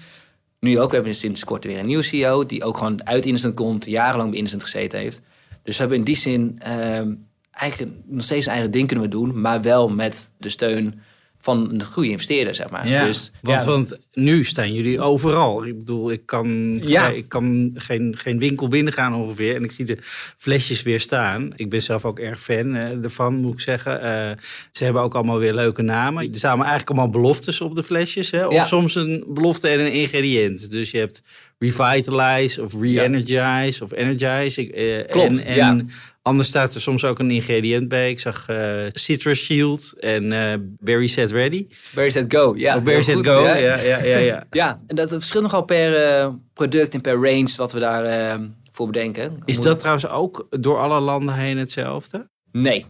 Nu 0.60 0.80
ook, 0.80 0.88
we 0.88 0.94
hebben 0.94 1.14
sinds 1.14 1.44
kort 1.44 1.64
weer 1.64 1.78
een 1.78 1.86
nieuwe 1.86 2.02
CEO, 2.02 2.46
die 2.46 2.64
ook 2.64 2.76
gewoon 2.76 3.06
uit 3.06 3.26
Innocent 3.26 3.54
komt, 3.54 3.84
jarenlang 3.84 4.28
bij 4.30 4.38
Innocent 4.38 4.62
gezeten 4.62 4.98
heeft. 4.98 5.20
Dus 5.62 5.74
we 5.74 5.80
hebben 5.80 5.98
in 5.98 6.04
die 6.04 6.16
zin 6.16 6.58
ehm, 6.58 7.14
eigenlijk 7.50 7.92
nog 8.06 8.24
steeds 8.24 8.46
eigen 8.46 8.70
ding 8.70 8.86
kunnen 8.86 9.04
we 9.04 9.10
doen, 9.10 9.40
maar 9.40 9.62
wel 9.62 9.88
met 9.88 10.30
de 10.38 10.48
steun 10.48 11.00
van 11.40 11.70
een 11.70 11.84
goede 11.84 12.08
investeerder, 12.08 12.54
zeg 12.54 12.70
maar. 12.70 12.88
Ja, 12.88 13.04
dus, 13.04 13.30
want, 13.42 13.62
ja, 13.62 13.68
want 13.68 13.94
nu 14.12 14.44
staan 14.44 14.72
jullie 14.74 15.00
overal. 15.00 15.66
Ik 15.66 15.78
bedoel, 15.78 16.10
ik 16.10 16.26
kan, 16.26 16.78
Ja. 16.82 17.08
ik 17.08 17.28
kan 17.28 17.72
geen, 17.74 18.14
geen 18.16 18.38
winkel 18.38 18.68
binnengaan 18.68 19.14
ongeveer. 19.14 19.54
En 19.54 19.64
ik 19.64 19.70
zie 19.70 19.84
de 19.84 19.96
flesjes 20.36 20.82
weer 20.82 21.00
staan. 21.00 21.52
Ik 21.56 21.70
ben 21.70 21.82
zelf 21.82 22.04
ook 22.04 22.18
erg 22.18 22.40
fan 22.40 22.74
eh, 22.74 23.04
ervan, 23.04 23.34
moet 23.34 23.52
ik 23.54 23.60
zeggen. 23.60 24.00
Eh, 24.02 24.36
ze 24.72 24.84
hebben 24.84 25.02
ook 25.02 25.14
allemaal 25.14 25.38
weer 25.38 25.54
leuke 25.54 25.82
namen. 25.82 26.28
Er 26.30 26.36
staan 26.36 26.58
eigenlijk 26.58 26.88
allemaal 26.88 27.10
beloftes 27.10 27.60
op 27.60 27.74
de 27.74 27.84
flesjes. 27.84 28.30
Hè? 28.30 28.46
Of 28.46 28.66
soms 28.66 28.94
een 28.94 29.24
belofte 29.28 29.68
en 29.68 29.80
een 29.80 29.92
ingrediënt. 29.92 30.70
Dus 30.70 30.90
je 30.90 30.98
hebt 30.98 31.22
revitalize 31.58 32.62
of 32.62 32.72
re-energize 32.80 33.84
of 33.84 33.92
energize. 33.92 34.62
Ik, 34.62 34.70
eh, 34.70 35.10
Klopt, 35.10 35.44
En, 35.44 35.54
ja. 35.54 35.68
en 35.68 35.90
anders 36.22 36.48
staat 36.48 36.74
er 36.74 36.80
soms 36.80 37.04
ook 37.04 37.18
een 37.18 37.30
ingrediënt 37.30 37.88
bij. 37.88 38.10
Ik 38.10 38.20
zag 38.20 38.48
eh, 38.48 38.84
Citrus 38.92 39.44
Shield 39.44 39.92
en 40.00 40.32
eh 40.32 40.54
Berry 40.60 41.06
Set 41.06 41.32
Ready. 41.32 41.66
Where 41.92 42.10
Set 42.10 42.34
Go? 42.34 42.54
Ja, 42.56 42.76
Of 42.76 42.84
heel 42.84 43.02
Set 43.02 43.14
goed, 43.14 43.26
Go. 43.26 43.42
ja. 43.42 43.56
Ja, 43.56 43.76
ja, 43.80 43.98
ja. 43.98 44.18
ja. 44.18 44.44
Ja, 44.50 44.80
en 44.86 44.96
dat 44.96 45.08
verschilt 45.08 45.42
nogal 45.42 45.62
per 45.64 46.32
product 46.54 46.94
en 46.94 47.00
per 47.00 47.14
range 47.14 47.52
wat 47.56 47.72
we 47.72 47.80
daar 47.80 48.04
eh, 48.04 48.38
voor 48.72 48.86
bedenken. 48.86 49.38
Is 49.44 49.54
Moet- 49.56 49.64
dat 49.64 49.78
trouwens 49.78 50.08
ook 50.08 50.46
door 50.50 50.78
alle 50.78 51.00
landen 51.00 51.34
heen 51.34 51.58
hetzelfde? 51.58 52.28
Nee, 52.52 52.86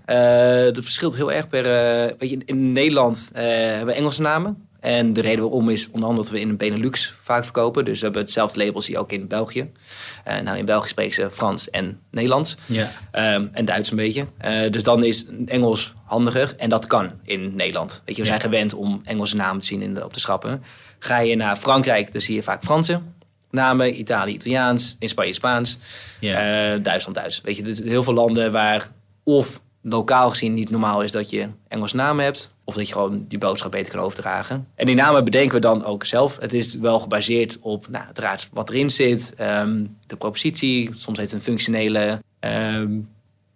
dat 0.72 0.84
verschilt 0.84 1.16
heel 1.16 1.32
erg 1.32 1.48
per... 1.48 1.62
weet 2.18 2.30
je, 2.30 2.38
in 2.44 2.72
Nederland 2.72 3.30
hebben 3.34 3.86
we 3.86 3.92
Engelse 3.92 4.22
namen. 4.22 4.67
En 4.80 5.12
de 5.12 5.20
reden 5.20 5.44
waarom 5.44 5.68
is 5.68 5.90
onder 5.90 6.08
andere 6.08 6.28
dat 6.28 6.32
we 6.32 6.40
in 6.40 6.56
Benelux 6.56 7.14
vaak 7.20 7.44
verkopen. 7.44 7.84
Dus 7.84 7.98
we 7.98 8.04
hebben 8.04 8.22
hetzelfde 8.22 8.64
label 8.64 8.80
zie 8.80 8.94
je 8.94 9.00
ook 9.00 9.12
in 9.12 9.28
België. 9.28 9.70
Eh, 10.24 10.38
nou, 10.38 10.58
in 10.58 10.64
België 10.64 10.88
spreken 10.88 11.14
ze 11.14 11.30
Frans 11.30 11.70
en 11.70 12.00
Nederlands. 12.10 12.56
Ja. 12.66 12.90
Ehm, 13.10 13.46
en 13.52 13.64
Duits 13.64 13.90
een 13.90 13.96
beetje. 13.96 14.26
Eh, 14.38 14.70
dus 14.70 14.82
dan 14.82 15.04
is 15.04 15.26
Engels 15.46 15.94
handiger. 16.04 16.54
En 16.56 16.70
dat 16.70 16.86
kan 16.86 17.12
in 17.22 17.56
Nederland. 17.56 18.02
Weet 18.04 18.16
je, 18.16 18.22
we 18.22 18.28
zijn 18.28 18.40
gewend 18.40 18.74
om 18.74 19.00
Engelse 19.04 19.36
namen 19.36 19.60
te 19.60 19.66
zien 19.66 19.82
in 19.82 19.94
de, 19.94 20.04
op 20.04 20.14
de 20.14 20.20
schappen. 20.20 20.62
Ga 20.98 21.18
je 21.18 21.36
naar 21.36 21.56
Frankrijk, 21.56 22.12
dan 22.12 22.20
zie 22.20 22.34
je 22.34 22.42
vaak 22.42 22.62
Franse 22.64 23.00
namen. 23.50 23.98
Italië, 23.98 24.32
Italiaans. 24.32 24.96
In 24.98 25.08
Spanje, 25.08 25.32
Spaans. 25.32 25.78
Ja. 26.20 26.72
Eh, 26.72 26.82
Duitsland, 26.82 27.16
Duits. 27.16 27.40
Weet 27.40 27.56
je, 27.56 27.64
er 27.64 27.74
zijn 27.74 27.88
heel 27.88 28.02
veel 28.02 28.14
landen 28.14 28.52
waar 28.52 28.88
of 29.24 29.60
lokaal 29.88 30.30
gezien 30.30 30.54
niet 30.54 30.70
normaal 30.70 31.02
is 31.02 31.12
dat 31.12 31.30
je 31.30 31.48
Engelse 31.68 31.96
namen 31.96 32.24
hebt. 32.24 32.54
Of 32.64 32.74
dat 32.74 32.86
je 32.86 32.92
gewoon 32.92 33.24
die 33.28 33.38
boodschap 33.38 33.70
beter 33.70 33.92
kan 33.92 34.00
overdragen. 34.00 34.66
En 34.74 34.86
die 34.86 34.94
namen 34.94 35.24
bedenken 35.24 35.54
we 35.54 35.60
dan 35.60 35.84
ook 35.84 36.04
zelf. 36.04 36.36
Het 36.40 36.52
is 36.52 36.74
wel 36.74 37.00
gebaseerd 37.00 37.58
op 37.60 37.88
nou, 37.88 38.04
uiteraard 38.04 38.48
wat 38.52 38.68
erin 38.68 38.90
zit. 38.90 39.34
ehm, 39.36 39.84
de 40.06 40.16
propositie. 40.16 40.90
Soms 40.94 41.18
heeft 41.18 41.30
het 41.30 41.40
een 41.40 41.46
functionele... 41.46 42.22
ehm, 42.40 42.98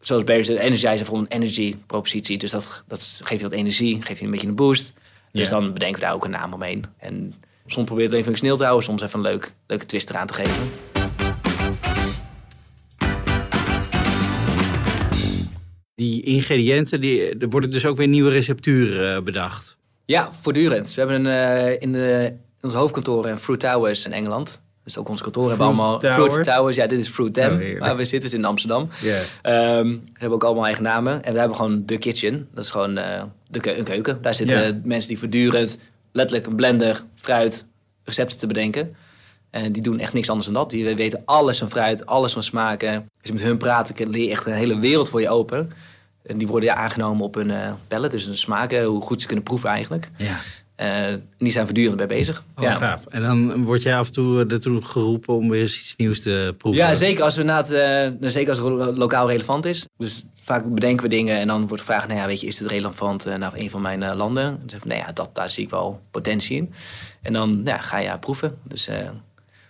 zoals 0.01 0.25
Barry 0.25 0.43
zegt, 0.43 0.59
Energizer 0.61 0.97
bijvoorbeeld 0.97 1.33
een 1.33 1.39
energy 1.39 1.77
propositie. 1.87 2.39
Dus 2.39 2.51
dat, 2.51 2.83
dat 2.87 3.21
geeft 3.25 3.41
je 3.41 3.49
wat 3.49 3.59
energie, 3.59 4.03
geeft 4.03 4.19
je 4.19 4.25
een 4.25 4.31
beetje 4.31 4.49
een 4.49 4.55
boost. 4.55 4.93
Dus 5.33 5.49
dan 5.49 5.73
bedenken 5.73 6.01
we 6.01 6.07
daar 6.07 6.15
ook 6.15 6.25
een 6.25 6.31
naam 6.31 6.53
omheen. 6.53 6.85
En 6.99 7.35
soms 7.67 7.87
probeer 7.87 7.97
je 7.97 8.03
het 8.03 8.13
alleen 8.13 8.25
functioneel 8.25 8.57
te 8.57 8.65
houden. 8.65 8.85
Soms 8.85 9.03
even 9.03 9.19
een 9.19 9.25
leuk, 9.25 9.53
leuke 9.67 9.87
twist 9.87 10.11
eraan 10.11 10.27
te 10.27 10.35
geven. 10.35 10.92
Die 16.03 16.23
ingrediënten, 16.23 17.01
die, 17.01 17.39
er 17.39 17.49
worden 17.49 17.71
dus 17.71 17.87
ook 17.87 17.97
weer 17.97 18.09
nieuwe 18.09 18.31
recepturen 18.31 19.17
eh, 19.17 19.23
bedacht. 19.23 19.77
Ja, 20.05 20.31
voortdurend. 20.41 20.95
We 20.95 21.01
hebben 21.01 21.25
een, 21.25 21.57
eh, 21.57 21.81
in, 21.81 21.93
de, 21.93 22.27
in 22.33 22.39
ons 22.61 22.75
hoofdkantoor 22.75 23.29
in 23.29 23.39
Fruit 23.39 23.61
Towers 23.61 24.05
in 24.05 24.13
Engeland. 24.13 24.63
Dus 24.85 24.99
ook 24.99 25.09
ons 25.09 25.23
kantoor 25.23 25.49
hebben 25.49 25.67
allemaal 25.67 25.99
Tower? 25.99 26.31
Fruit 26.31 26.45
Towers. 26.45 26.77
Ja, 26.77 26.87
dit 26.87 26.99
is 26.99 27.09
Fruit 27.09 27.35
Dam, 27.35 27.53
Oh, 27.53 27.59
heerlijk. 27.59 27.85
waar 27.85 27.97
we 27.97 28.05
zitten, 28.05 28.29
is 28.29 28.35
in 28.35 28.45
Amsterdam. 28.45 28.89
Ja. 29.01 29.21
Ehm, 29.43 29.89
we 29.89 30.01
hebben 30.13 30.33
ook 30.33 30.45
allemaal 30.45 30.65
eigen 30.65 30.83
namen. 30.83 31.25
En 31.25 31.33
we 31.33 31.39
hebben 31.39 31.57
gewoon 31.57 31.83
de 31.87 31.99
kitchen. 31.99 32.49
Dat 32.55 32.65
is 32.65 32.71
gewoon 32.71 32.97
eh, 32.97 33.23
de 33.49 33.79
een 33.79 33.85
keuken. 33.85 34.19
Daar 34.23 34.35
zitten 34.35 34.83
mensen 34.85 35.09
die 35.09 35.19
voortdurend 35.19 35.79
letterlijk 36.13 36.47
een 36.47 36.57
blender, 36.57 37.01
fruit, 37.15 37.67
recepten 38.05 38.39
te 38.39 38.47
bedenken. 38.47 38.97
En 39.51 39.73
die 39.73 39.83
doen 39.83 39.99
echt 39.99 40.13
niks 40.13 40.29
anders 40.29 40.47
dan 40.47 40.55
dat. 40.55 40.71
Die 40.71 40.95
weten 40.95 41.23
alles 41.25 41.59
van 41.59 41.71
fruit, 41.71 42.07
alles 42.07 42.33
van 42.33 42.43
smaken. 42.43 42.95
Als 42.95 43.05
je 43.23 43.33
met 43.33 43.43
hun 43.43 43.59
praat, 43.59 43.99
dan 43.99 44.11
leer 44.11 44.25
je 44.25 44.31
echt 44.31 44.47
een 44.47 44.53
hele 44.53 44.79
wereld 44.79 45.09
voor 45.09 45.21
je 45.21 45.29
open. 45.29 45.71
En 46.27 46.39
die 46.39 46.47
worden 46.49 46.69
ja, 46.69 46.75
aangenomen 46.75 47.25
op 47.25 47.35
hun 47.35 47.51
eh 47.51 47.73
bellen, 47.89 48.11
dus 48.11 48.25
hun 48.25 48.37
smaken, 48.37 48.85
hoe 48.85 49.03
goed 49.03 49.21
ze 49.21 49.27
kunnen 49.27 49.45
proeven 49.45 49.69
eigenlijk. 49.71 50.11
Ja. 50.17 50.37
Eh, 50.75 51.07
en 51.09 51.29
die 51.39 51.53
zijn 51.53 51.65
voortdurend 51.65 51.97
bij 51.97 52.07
bezig. 52.07 52.45
Oh, 52.57 52.77
gaaf. 52.77 53.07
En 53.07 53.23
dan 53.23 53.65
word 53.65 53.83
jij 53.83 53.97
af 53.97 54.07
en 54.07 54.13
toe 54.13 54.47
ertoe 54.47 54.85
geroepen 54.85 55.35
om 55.35 55.49
weer 55.49 55.61
eens 55.61 55.79
iets 55.79 55.95
nieuws 55.97 56.21
te 56.21 56.55
proeven. 56.59 56.83
Ja, 56.87 56.95
zeker 56.95 57.25
als, 57.25 57.37
we 57.37 57.43
na 57.43 57.57
het, 57.57 57.71
eh, 57.71 58.29
zeker 58.31 58.49
als 58.49 58.59
het 58.59 58.67
lo- 58.69 58.93
lokaal 58.93 59.31
relevant 59.31 59.65
is. 59.65 59.87
Dus 59.97 60.27
vaak 60.43 60.75
bedenken 60.75 61.03
we 61.05 61.09
dingen 61.11 61.39
en 61.39 61.47
dan 61.47 61.67
wordt 61.67 61.83
gevraagd... 61.83 62.07
Nou 62.07 62.21
ja, 62.21 62.27
weet 62.27 62.41
je, 62.41 62.47
is 62.47 62.57
dit 62.57 62.69
relevant 62.69 63.27
eh, 63.27 63.35
naar 63.37 63.53
een 63.55 63.71
van 63.71 63.81
mijn 63.83 64.03
eh, 64.03 64.17
landen? 64.17 64.61
Dan 64.67 64.79
we, 64.83 64.89
nou 64.89 65.01
ja, 65.01 65.13
dat, 65.13 65.31
daar 65.33 65.51
zie 65.51 65.65
ik 65.65 65.71
wel 65.71 66.01
potentie 66.11 66.57
in. 66.57 66.73
En 67.23 67.33
dan 67.33 67.61
ja, 67.65 67.79
ga 67.81 67.99
je 67.99 68.19
proeven. 68.19 68.59
Dus 68.65 68.89
eh, 68.89 68.97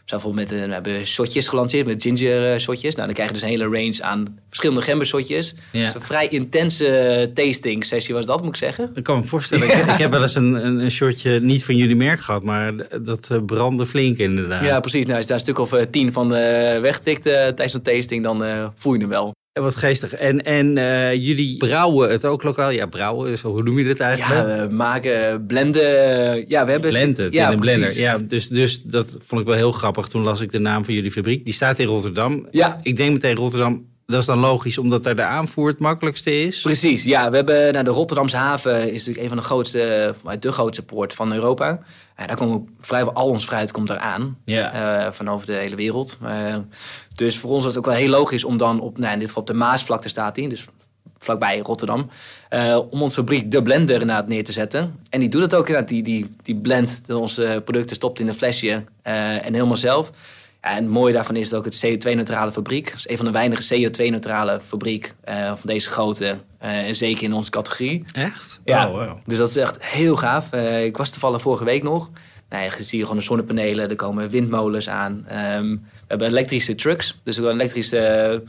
we, 0.04 0.08
zijn 0.08 0.20
bijvoorbeeld 0.20 0.50
met, 0.50 0.60
eh, 0.60 0.66
we 0.66 0.72
hebben 0.72 1.06
shotjes 1.06 1.48
gelanceerd 1.48 1.86
met 1.86 2.02
ginger 2.02 2.52
eh, 2.52 2.58
shotjes. 2.58 2.94
Nou, 2.94 3.06
dan 3.06 3.14
krijg 3.14 3.28
je 3.28 3.34
dus 3.34 3.42
een 3.42 3.48
hele 3.48 3.64
range 3.64 4.02
aan 4.02 4.38
verschillende 4.48 4.82
gember 4.82 5.06
shotjes. 5.06 5.54
Ja. 5.72 5.84
Dus 5.84 5.94
een 5.94 6.02
vrij 6.02 6.28
intense 6.28 7.30
tasting 7.34 7.84
sessie 7.84 8.14
was 8.14 8.26
dat, 8.26 8.40
moet 8.40 8.48
ik 8.48 8.56
zeggen. 8.56 8.90
Ik 8.94 9.02
kan 9.02 9.18
me 9.18 9.24
voorstellen. 9.24 9.66
Ik, 9.66 9.74
ik 9.74 9.98
heb 9.98 10.10
wel 10.10 10.22
eens 10.22 10.34
een, 10.34 10.54
een, 10.66 10.78
een 10.78 10.90
shotje 10.90 11.40
niet 11.40 11.64
van 11.64 11.76
jullie 11.76 11.96
merk 11.96 12.20
gehad, 12.20 12.42
maar 12.42 12.74
dat 13.02 13.30
eh, 13.30 13.38
brandde 13.46 13.86
flink 13.86 14.18
inderdaad. 14.18 14.64
Ja, 14.64 14.80
precies. 14.80 15.04
Nou, 15.04 15.16
als 15.16 15.22
je 15.22 15.28
daar 15.28 15.36
een 15.36 15.44
stuk 15.44 15.58
of 15.58 15.72
eh, 15.72 15.86
tien 15.90 16.12
van 16.12 16.34
eh, 16.34 16.80
wegtikt 16.80 17.26
eh, 17.26 17.32
tijdens 17.32 17.74
een 17.74 17.82
tasting, 17.82 18.22
dan 18.22 18.44
eh, 18.44 18.66
voel 18.74 18.92
je 18.94 19.00
hem 19.00 19.08
wel. 19.08 19.32
En 19.52 19.62
wat 19.62 19.76
geestig. 19.76 20.14
En, 20.14 20.42
en 20.44 20.78
eh, 20.78 21.14
jullie 21.14 21.56
brouwen 21.56 22.10
het 22.10 22.24
ook 22.24 22.42
lokaal? 22.42 22.70
Ja, 22.70 22.86
brouwen, 22.86 23.38
zo, 23.38 23.50
hoe 23.50 23.62
noem 23.62 23.78
je 23.78 23.84
dat 23.84 24.00
eigenlijk? 24.00 24.48
Ja, 24.48 24.66
we 24.68 24.74
maken 24.74 25.46
blenden. 25.46 25.84
Ja, 26.48 26.64
we 26.64 26.70
hebben... 26.70 26.90
Blenden 26.90 27.24
het 27.24 27.32
ja, 27.32 27.46
in 27.46 27.52
een 27.52 27.60
blender. 27.60 27.82
precies. 27.82 28.00
Ja, 28.00 28.18
dus, 28.18 28.48
dus 28.48 28.82
dat 28.82 29.16
vond 29.20 29.40
ik 29.40 29.46
wel 29.46 29.56
heel 29.56 29.72
grappig. 29.72 30.08
Toen 30.08 30.22
las 30.22 30.40
ik 30.40 30.50
de 30.52 30.58
naam 30.58 30.84
van 30.84 30.94
jullie 30.94 31.10
fabriek. 31.10 31.44
Die 31.44 31.54
staat 31.54 31.78
in 31.78 31.86
Rotterdam. 31.86 32.46
Ja. 32.50 32.80
Ik 32.82 32.96
denk 32.96 33.12
meteen 33.12 33.36
Rotterdam. 33.36 33.90
Dat 34.12 34.20
is 34.20 34.26
dan 34.26 34.38
logisch, 34.38 34.78
omdat 34.78 35.04
daar 35.04 35.16
de 35.16 35.24
aanvoer 35.24 35.68
het 35.68 35.78
makkelijkste 35.78 36.42
is. 36.42 36.60
Precies, 36.60 37.04
ja. 37.04 37.30
We 37.30 37.36
hebben, 37.36 37.72
nou, 37.72 37.84
de 37.84 37.90
Rotterdamse 37.90 38.36
haven 38.36 38.92
is 38.92 39.06
natuurlijk 39.06 39.18
een 39.18 39.28
van 39.28 39.36
de 39.36 39.42
grootste, 39.42 40.14
maar 40.22 40.40
de 40.40 40.52
grootste 40.52 40.84
poort 40.84 41.14
van 41.14 41.32
Europa. 41.32 41.80
Ja, 42.16 42.26
daar 42.26 42.36
komen 42.36 42.68
vrijwel 42.80 43.12
al 43.12 43.28
ons 43.28 43.44
fruit 43.44 43.72
komt 43.72 43.88
daar 43.88 43.98
aan. 43.98 44.38
Ja. 44.44 44.72
eh, 44.72 45.12
van 45.12 45.30
over 45.30 45.46
de 45.46 45.52
hele 45.52 45.76
wereld. 45.76 46.18
Eh, 46.22 46.56
dus 47.14 47.38
voor 47.38 47.50
ons 47.50 47.64
was 47.64 47.74
het 47.74 47.84
ook 47.84 47.90
wel 47.90 48.00
heel 48.00 48.08
logisch 48.08 48.44
om 48.44 48.56
dan 48.56 48.80
op, 48.80 48.98
nou, 48.98 49.12
in 49.12 49.18
dit 49.18 49.28
geval 49.28 49.42
op 49.42 49.48
de 49.48 49.54
Maasvlakte 49.54 50.08
staat 50.08 50.36
hij, 50.36 50.48
dus 50.48 50.66
vlakbij 51.18 51.58
Rotterdam, 51.58 52.10
eh, 52.48 52.78
om 52.90 53.02
onze 53.02 53.14
fabriek 53.14 53.50
de 53.50 53.62
blender 53.62 54.00
inderdaad 54.00 54.28
neer 54.28 54.44
te 54.44 54.52
zetten. 54.52 54.98
En 55.10 55.20
die 55.20 55.28
doet 55.28 55.42
het 55.42 55.54
ook 55.54 55.66
inderdaad, 55.66 55.90
die, 55.90 56.02
die, 56.02 56.28
die 56.42 56.56
blendt 56.56 57.12
onze 57.12 57.62
producten, 57.64 57.96
stopt 57.96 58.20
in 58.20 58.28
een 58.28 58.34
flesje 58.34 58.84
eh, 59.02 59.46
en 59.46 59.54
helemaal 59.54 59.76
zelf. 59.76 60.10
En 60.62 60.74
het 60.74 60.88
mooie 60.88 61.12
daarvan 61.12 61.36
is 61.36 61.54
ook 61.54 61.64
het 61.64 61.86
CO2-neutrale 61.86 62.52
fabriek. 62.52 62.86
Het 62.86 62.98
is 62.98 63.08
een 63.08 63.16
van 63.16 63.24
de 63.26 63.32
weinige 63.32 63.88
CO2-neutrale 63.88 64.60
fabriek 64.60 65.14
eh, 65.24 65.46
van 65.46 65.58
deze 65.62 65.90
grootte. 65.90 66.38
eh, 66.58 66.86
en 66.86 66.96
zeker 66.96 67.22
in 67.22 67.32
onze 67.32 67.50
categorie. 67.50 68.04
Echt? 68.12 68.60
Ja, 68.64 68.88
Oh, 68.88 68.94
wow. 68.94 69.18
dus 69.24 69.38
dat 69.38 69.48
is 69.48 69.56
echt 69.56 69.84
heel 69.84 70.16
gaaf. 70.16 70.52
Eh, 70.52 70.84
ik 70.84 70.96
was 70.96 71.10
toevallig 71.10 71.40
vorige 71.40 71.64
week 71.64 71.82
nog. 71.82 72.10
Nou, 72.48 72.64
je 72.64 72.82
ziet 72.82 73.00
gewoon 73.00 73.16
de 73.16 73.22
zonnepanelen, 73.22 73.90
er 73.90 73.96
komen 73.96 74.30
windmolens 74.30 74.88
aan. 74.88 75.24
Ehm, 75.28 75.70
we 75.70 75.78
hebben 76.06 76.26
elektrische 76.28 76.74
trucks. 76.74 77.20
Dus 77.24 77.36
een 77.36 77.48
elektrische 77.48 78.42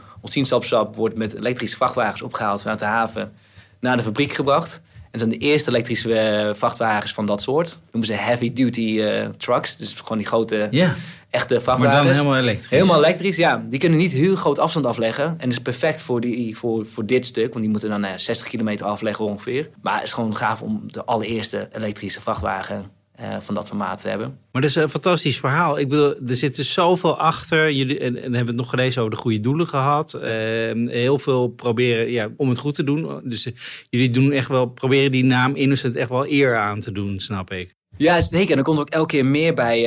uh, 0.72 0.82
wordt 0.94 1.18
met 1.18 1.36
elektrische 1.36 1.76
vrachtwagens 1.78 2.22
opgehaald 2.22 2.62
vanuit 2.62 2.80
de 2.80 2.86
haven 2.86 3.34
naar 3.80 3.98
de 3.98 4.04
fabriek 4.04 4.34
gebracht. 4.34 4.82
En 5.14 5.20
zijn 5.20 5.32
de 5.32 5.38
eerste 5.38 5.70
elektrische 5.70 6.14
eh, 6.20 6.54
vrachtwagens 6.54 7.14
van 7.14 7.26
dat 7.26 7.42
soort. 7.42 7.78
noemen 7.92 8.10
ze 8.10 8.14
heavy 8.16 8.54
duty 8.54 9.02
eh, 9.02 9.28
trucks. 9.38 9.78
Dus 9.78 9.94
gewoon 9.94 10.18
die 10.18 10.28
grote, 10.28 10.68
Ja, 10.72 10.96
echte 11.30 11.54
maar 11.54 11.64
vrachtwagens. 11.64 12.06
dan 12.06 12.14
helemaal 12.16 12.38
elektrisch. 12.38 12.70
Helemaal 12.70 12.98
elektrisch, 12.98 13.36
ja. 13.36 13.66
Die 13.70 13.80
kunnen 13.80 13.98
niet 13.98 14.12
heel 14.12 14.36
groot 14.36 14.60
afstand 14.60 14.86
afleggen. 14.86 15.36
En 15.38 15.50
is 15.50 15.60
perfect 15.60 16.02
voor, 16.02 16.22
die, 16.22 16.58
voor, 16.58 16.86
voor 16.86 17.06
dit 17.06 17.26
stuk. 17.26 17.48
Want 17.48 17.60
die 17.60 17.70
moeten 17.70 17.90
dan 17.90 18.00
nou 18.00 18.14
ja, 18.14 18.20
60 18.20 18.48
kilometer 18.48 18.86
afleggen 18.86 19.26
ongeveer. 19.26 19.70
Maar 19.82 19.96
het 19.96 20.04
is 20.04 20.14
gewoon 20.14 20.36
gaaf 20.36 20.62
om 20.62 20.84
de 20.92 21.06
allereerste 21.06 21.70
elektrische 21.74 22.22
vrachtwagen 22.22 22.92
eh, 23.16 23.40
van 23.40 23.56
dat 23.56 23.68
formaat 23.68 24.02
te 24.02 24.08
hebben. 24.10 24.38
Maar 24.52 24.62
dat 24.62 24.70
is 24.72 24.76
een 24.76 24.90
fantastisch 24.90 25.40
verhaal. 25.40 25.80
Ik 25.80 25.90
bedoel, 25.90 26.16
er 26.28 26.36
zit 26.36 26.56
dus 26.56 26.74
zoveel 26.74 27.18
achter. 27.18 27.72
Jullie, 27.72 28.00
en, 28.00 28.16
en 28.16 28.22
hebben 28.22 28.40
we 28.40 28.48
het 28.48 28.56
nog 28.56 28.70
gelezen 28.70 29.02
over 29.02 29.16
de 29.16 29.22
goede 29.22 29.40
doelen 29.40 29.68
gehad. 29.68 30.14
Ehm, 30.14 30.88
heel 30.88 31.20
veel 31.20 31.48
proberen 31.48 32.12
ja, 32.12 32.30
om 32.38 32.50
het 32.50 32.58
goed 32.58 32.76
te 32.76 32.84
doen. 32.84 33.22
Dus 33.24 33.46
eh, 33.46 33.54
jullie 33.90 34.10
doen 34.10 34.32
echt 34.32 34.48
wel, 34.48 34.66
proberen 34.66 35.12
die 35.12 35.24
naam 35.24 35.56
Innocent 35.56 35.96
echt 35.96 36.10
wel 36.10 36.32
eer 36.32 36.58
aan 36.58 36.80
te 36.80 36.92
doen, 36.92 37.20
snap 37.20 37.52
ik. 37.52 37.76
Ja, 37.98 38.22
zeker. 38.22 38.52
En 38.52 38.58
er 38.58 38.64
komt 38.64 38.80
ook 38.80 38.90
elke 38.90 39.08
keer 39.08 39.26
meer 39.26 39.54
bij. 39.54 39.78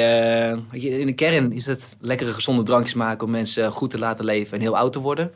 eh, 0.51 0.59
weet 0.71 0.83
je, 0.83 0.99
in 0.99 1.07
de 1.07 1.13
kern 1.13 1.53
is 1.53 1.67
het 1.67 1.97
lekkere, 2.01 2.33
gezonde 2.33 2.63
drankjes 2.63 2.95
maken 2.95 3.27
om 3.27 3.33
mensen 3.33 3.73
goed 3.73 3.91
te 3.91 3.99
laten 3.99 4.25
leven 4.25 4.55
en 4.57 4.61
heel 4.61 4.77
oud 4.77 4.93
te 4.93 5.01
worden. 5.01 5.33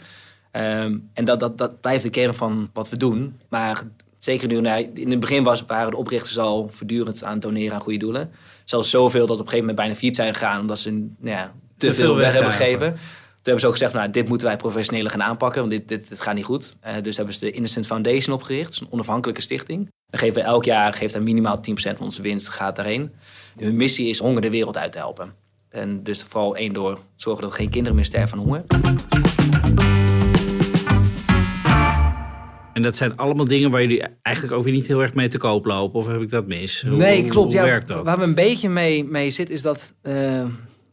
Ehm, 0.50 0.98
en 1.14 1.24
dat, 1.24 1.40
dat, 1.40 1.58
dat 1.58 1.80
blijft 1.80 2.02
de 2.02 2.10
kern 2.10 2.34
van 2.34 2.70
wat 2.72 2.88
we 2.88 2.96
doen. 2.96 3.40
Maar 3.48 3.82
zeker 4.24 4.48
nu, 4.48 4.60
nou, 4.60 4.90
in 4.94 5.10
het 5.10 5.20
begin 5.20 5.42
was, 5.42 5.64
waren 5.66 5.90
de 5.90 5.96
oprichters 5.96 6.38
al 6.38 6.68
voortdurend 6.72 7.24
aan 7.24 7.32
het 7.32 7.42
doneren 7.42 7.74
aan 7.74 7.80
goede 7.80 7.98
doelen. 7.98 8.30
Zelfs 8.64 8.90
zoveel 8.90 9.26
dat 9.26 9.38
op 9.38 9.44
een 9.44 9.50
gegeven 9.50 9.58
moment 9.58 9.76
bijna 9.76 9.94
failliet 9.94 10.16
zijn 10.16 10.34
gegaan 10.34 10.60
omdat 10.60 10.78
ze 10.78 10.90
nou 10.90 11.36
ja, 11.36 11.52
te, 11.76 11.86
Te 11.86 11.94
veel 11.94 12.16
weg 12.16 12.32
hebben 12.32 12.52
gegeven. 12.52 12.88
Toen 12.90 13.52
hebben 13.52 13.60
ze 13.60 13.66
ook 13.66 13.72
gezegd, 13.72 13.92
nou, 13.92 14.10
dit 14.10 14.28
moeten 14.28 14.46
wij 14.46 14.56
professioneler 14.56 15.10
gaan 15.10 15.22
aanpakken, 15.22 15.60
want 15.60 15.72
dit, 15.72 15.88
dit, 15.88 16.08
dit 16.08 16.20
gaat 16.20 16.34
niet 16.34 16.44
goed. 16.44 16.76
Eh, 16.80 16.94
dus 17.02 17.16
hebben 17.16 17.34
ze 17.34 17.44
de 17.44 17.50
Innocent 17.50 17.86
Foundation 17.86 18.34
opgericht, 18.34 18.64
dat 18.64 18.74
is 18.74 18.80
een 18.80 18.92
onafhankelijke 18.92 19.42
stichting. 19.42 19.88
Dan 20.10 20.20
geven 20.20 20.34
we 20.34 20.48
elk 20.48 20.64
jaar 20.64 20.92
geeft 20.92 21.12
daar 21.12 21.22
minimaal 21.22 21.58
10% 21.58 21.62
van 21.72 21.96
onze 21.98 22.22
winst 22.22 22.48
gaat 22.48 22.76
daarheen. 22.76 23.12
Hun 23.58 23.76
missie 23.76 24.08
is 24.08 24.18
honger 24.18 24.40
de 24.40 24.50
wereld 24.50 24.76
uit 24.76 24.92
te 24.92 24.98
helpen. 24.98 25.34
En 25.68 26.02
dus 26.02 26.22
vooral 26.22 26.56
één 26.56 26.72
door 26.72 26.98
zorgen 27.16 27.42
dat 27.42 27.52
geen 27.52 27.70
kinderen 27.70 27.96
meer 27.96 28.04
sterven 28.04 28.28
van 28.28 28.38
honger. 28.38 28.64
En 32.72 32.82
dat 32.82 32.96
zijn 32.96 33.16
allemaal 33.16 33.44
dingen 33.44 33.70
waar 33.70 33.80
jullie 33.80 34.02
eigenlijk 34.22 34.56
ook 34.56 34.64
weer 34.64 34.72
niet 34.72 34.86
heel 34.86 35.00
erg 35.02 35.14
mee 35.14 35.28
te 35.28 35.38
koop 35.38 35.64
lopen. 35.64 36.00
Of 36.00 36.06
heb 36.06 36.20
ik 36.20 36.30
dat 36.30 36.46
mis? 36.46 36.82
Hoe- 36.88 36.96
Nee, 36.96 37.24
klopt. 37.24 37.52
Hoe 37.52 37.62
ja, 37.62 37.68
werkt 37.68 37.88
dat? 37.88 38.04
Waar 38.04 38.18
we 38.18 38.24
een 38.24 38.34
beetje 38.34 38.68
mee, 38.68 39.04
mee 39.04 39.30
zitten 39.30 39.54
is 39.54 39.62
dat... 39.62 39.94
eh, 40.02 40.42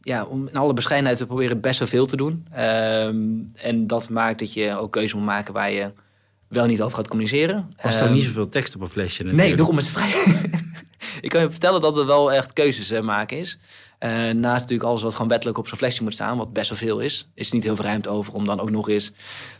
ja, 0.02 0.24
om 0.24 0.48
in 0.48 0.56
alle 0.56 0.72
bescheidenheid, 0.72 1.18
we 1.18 1.26
proberen 1.26 1.60
best 1.60 1.78
wel 1.78 1.88
veel 1.88 2.06
te 2.06 2.16
doen. 2.16 2.46
Ehm, 2.52 3.16
en 3.54 3.86
dat 3.86 4.08
maakt 4.08 4.38
dat 4.38 4.52
je 4.52 4.78
ook 4.78 4.92
keuze 4.92 5.16
moet 5.16 5.24
maken 5.24 5.52
waar 5.54 5.72
je 5.72 5.92
wel 6.48 6.66
niet 6.66 6.82
over 6.82 6.96
gaat 6.96 7.08
communiceren. 7.08 7.68
Was 7.82 7.94
er 7.94 8.02
Ehm, 8.02 8.12
niet 8.12 8.22
zoveel 8.22 8.48
tekst 8.48 8.74
op 8.74 8.80
een 8.80 8.88
flesje 8.88 9.22
natuurlijk. 9.22 9.48
Nee, 9.48 9.56
daarom 9.56 9.78
is 9.78 9.88
het 9.88 9.96
vrij. 9.98 10.34
ik 11.28 11.34
kan 11.34 11.42
je 11.42 11.50
vertellen 11.50 11.80
dat 11.80 11.96
het 11.96 12.06
wel 12.06 12.32
echt 12.32 12.52
keuzes 12.52 12.90
eh, 12.90 13.00
maken 13.00 13.38
is. 13.38 13.58
Eh, 13.98 14.10
naast 14.10 14.60
natuurlijk 14.60 14.88
alles 14.88 15.02
wat 15.02 15.12
gewoon 15.12 15.28
wettelijk 15.28 15.58
op 15.58 15.68
zo'n 15.68 15.78
flesje 15.78 16.02
moet 16.02 16.14
staan, 16.14 16.36
wat 16.36 16.52
best 16.52 16.68
wel 16.68 16.78
veel 16.78 16.98
is, 16.98 17.28
is 17.34 17.48
er 17.48 17.54
niet 17.54 17.64
heel 17.64 17.76
veel 17.76 17.84
ruimte 17.84 18.08
over 18.08 18.32
om 18.32 18.44
dan 18.44 18.60
ook 18.60 18.70
nog 18.70 18.88
eens. 18.88 19.12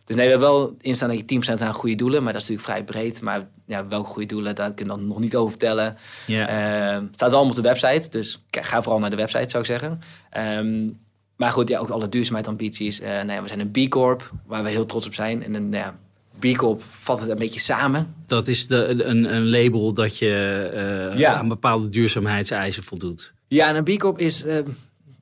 Dus 0.04 0.16
nee, 0.16 0.24
we 0.24 0.30
hebben 0.30 0.48
wel 0.48 0.76
instaan 0.80 1.08
dat 1.08 1.30
je 1.30 1.56
10% 1.58 1.62
aan 1.62 1.74
goede 1.74 1.94
doelen, 1.94 2.22
maar 2.22 2.32
dat 2.32 2.42
is 2.42 2.48
natuurlijk 2.48 2.76
vrij 2.76 3.02
breed. 3.02 3.20
Maar 3.20 3.48
ja, 3.66 3.88
welke 3.88 4.08
goede 4.08 4.28
doelen, 4.28 4.54
daar 4.54 4.74
kunnen 4.74 4.94
we 4.94 5.00
dan 5.00 5.10
nog 5.10 5.20
niet 5.20 5.36
over 5.36 5.50
vertellen. 5.50 5.96
Eh, 6.26 6.36
het 6.92 7.10
staat 7.14 7.30
wel 7.30 7.38
allemaal 7.38 7.56
op 7.56 7.62
de 7.62 7.68
website, 7.68 8.08
dus 8.10 8.44
ga 8.50 8.82
vooral 8.82 9.00
naar 9.00 9.10
de 9.10 9.16
website, 9.16 9.48
zou 9.48 9.62
ik 9.62 9.68
zeggen. 9.68 10.00
Ehm, 10.30 10.88
maar 11.36 11.52
goed, 11.52 11.68
ja, 11.68 11.78
ook 11.78 11.90
alle 11.90 12.08
duurzaamheidsambities. 12.08 13.00
Eh 13.00 13.10
nou 13.10 13.32
ja, 13.32 13.42
we 13.42 13.48
zijn 13.48 13.60
een 13.60 13.70
B 13.86 13.90
Corp, 13.90 14.30
waar 14.46 14.62
we 14.62 14.68
heel 14.68 14.86
trots 14.86 15.06
op 15.06 15.14
zijn. 15.14 15.42
En 15.42 15.54
een 15.54 15.68
nou 15.68 15.84
ja, 15.84 15.98
B 16.38 16.56
Corp 16.56 16.82
vat 16.88 17.20
het 17.20 17.28
een 17.28 17.36
beetje 17.36 17.60
samen. 17.60 18.14
Dat 18.26 18.48
is 18.48 18.66
de, 18.66 19.04
een, 19.04 19.34
een 19.34 19.48
label 19.50 19.92
dat 19.92 20.18
je 20.18 21.12
Ja. 21.16 21.34
aan 21.34 21.48
bepaalde 21.48 21.88
duurzaamheidseisen 21.88 22.82
voldoet. 22.82 23.32
Ja, 23.48 23.68
en 23.68 23.76
een 23.76 23.84
B 23.84 23.98
Corp 23.98 24.18
is... 24.18 24.44
eh, 24.44 24.54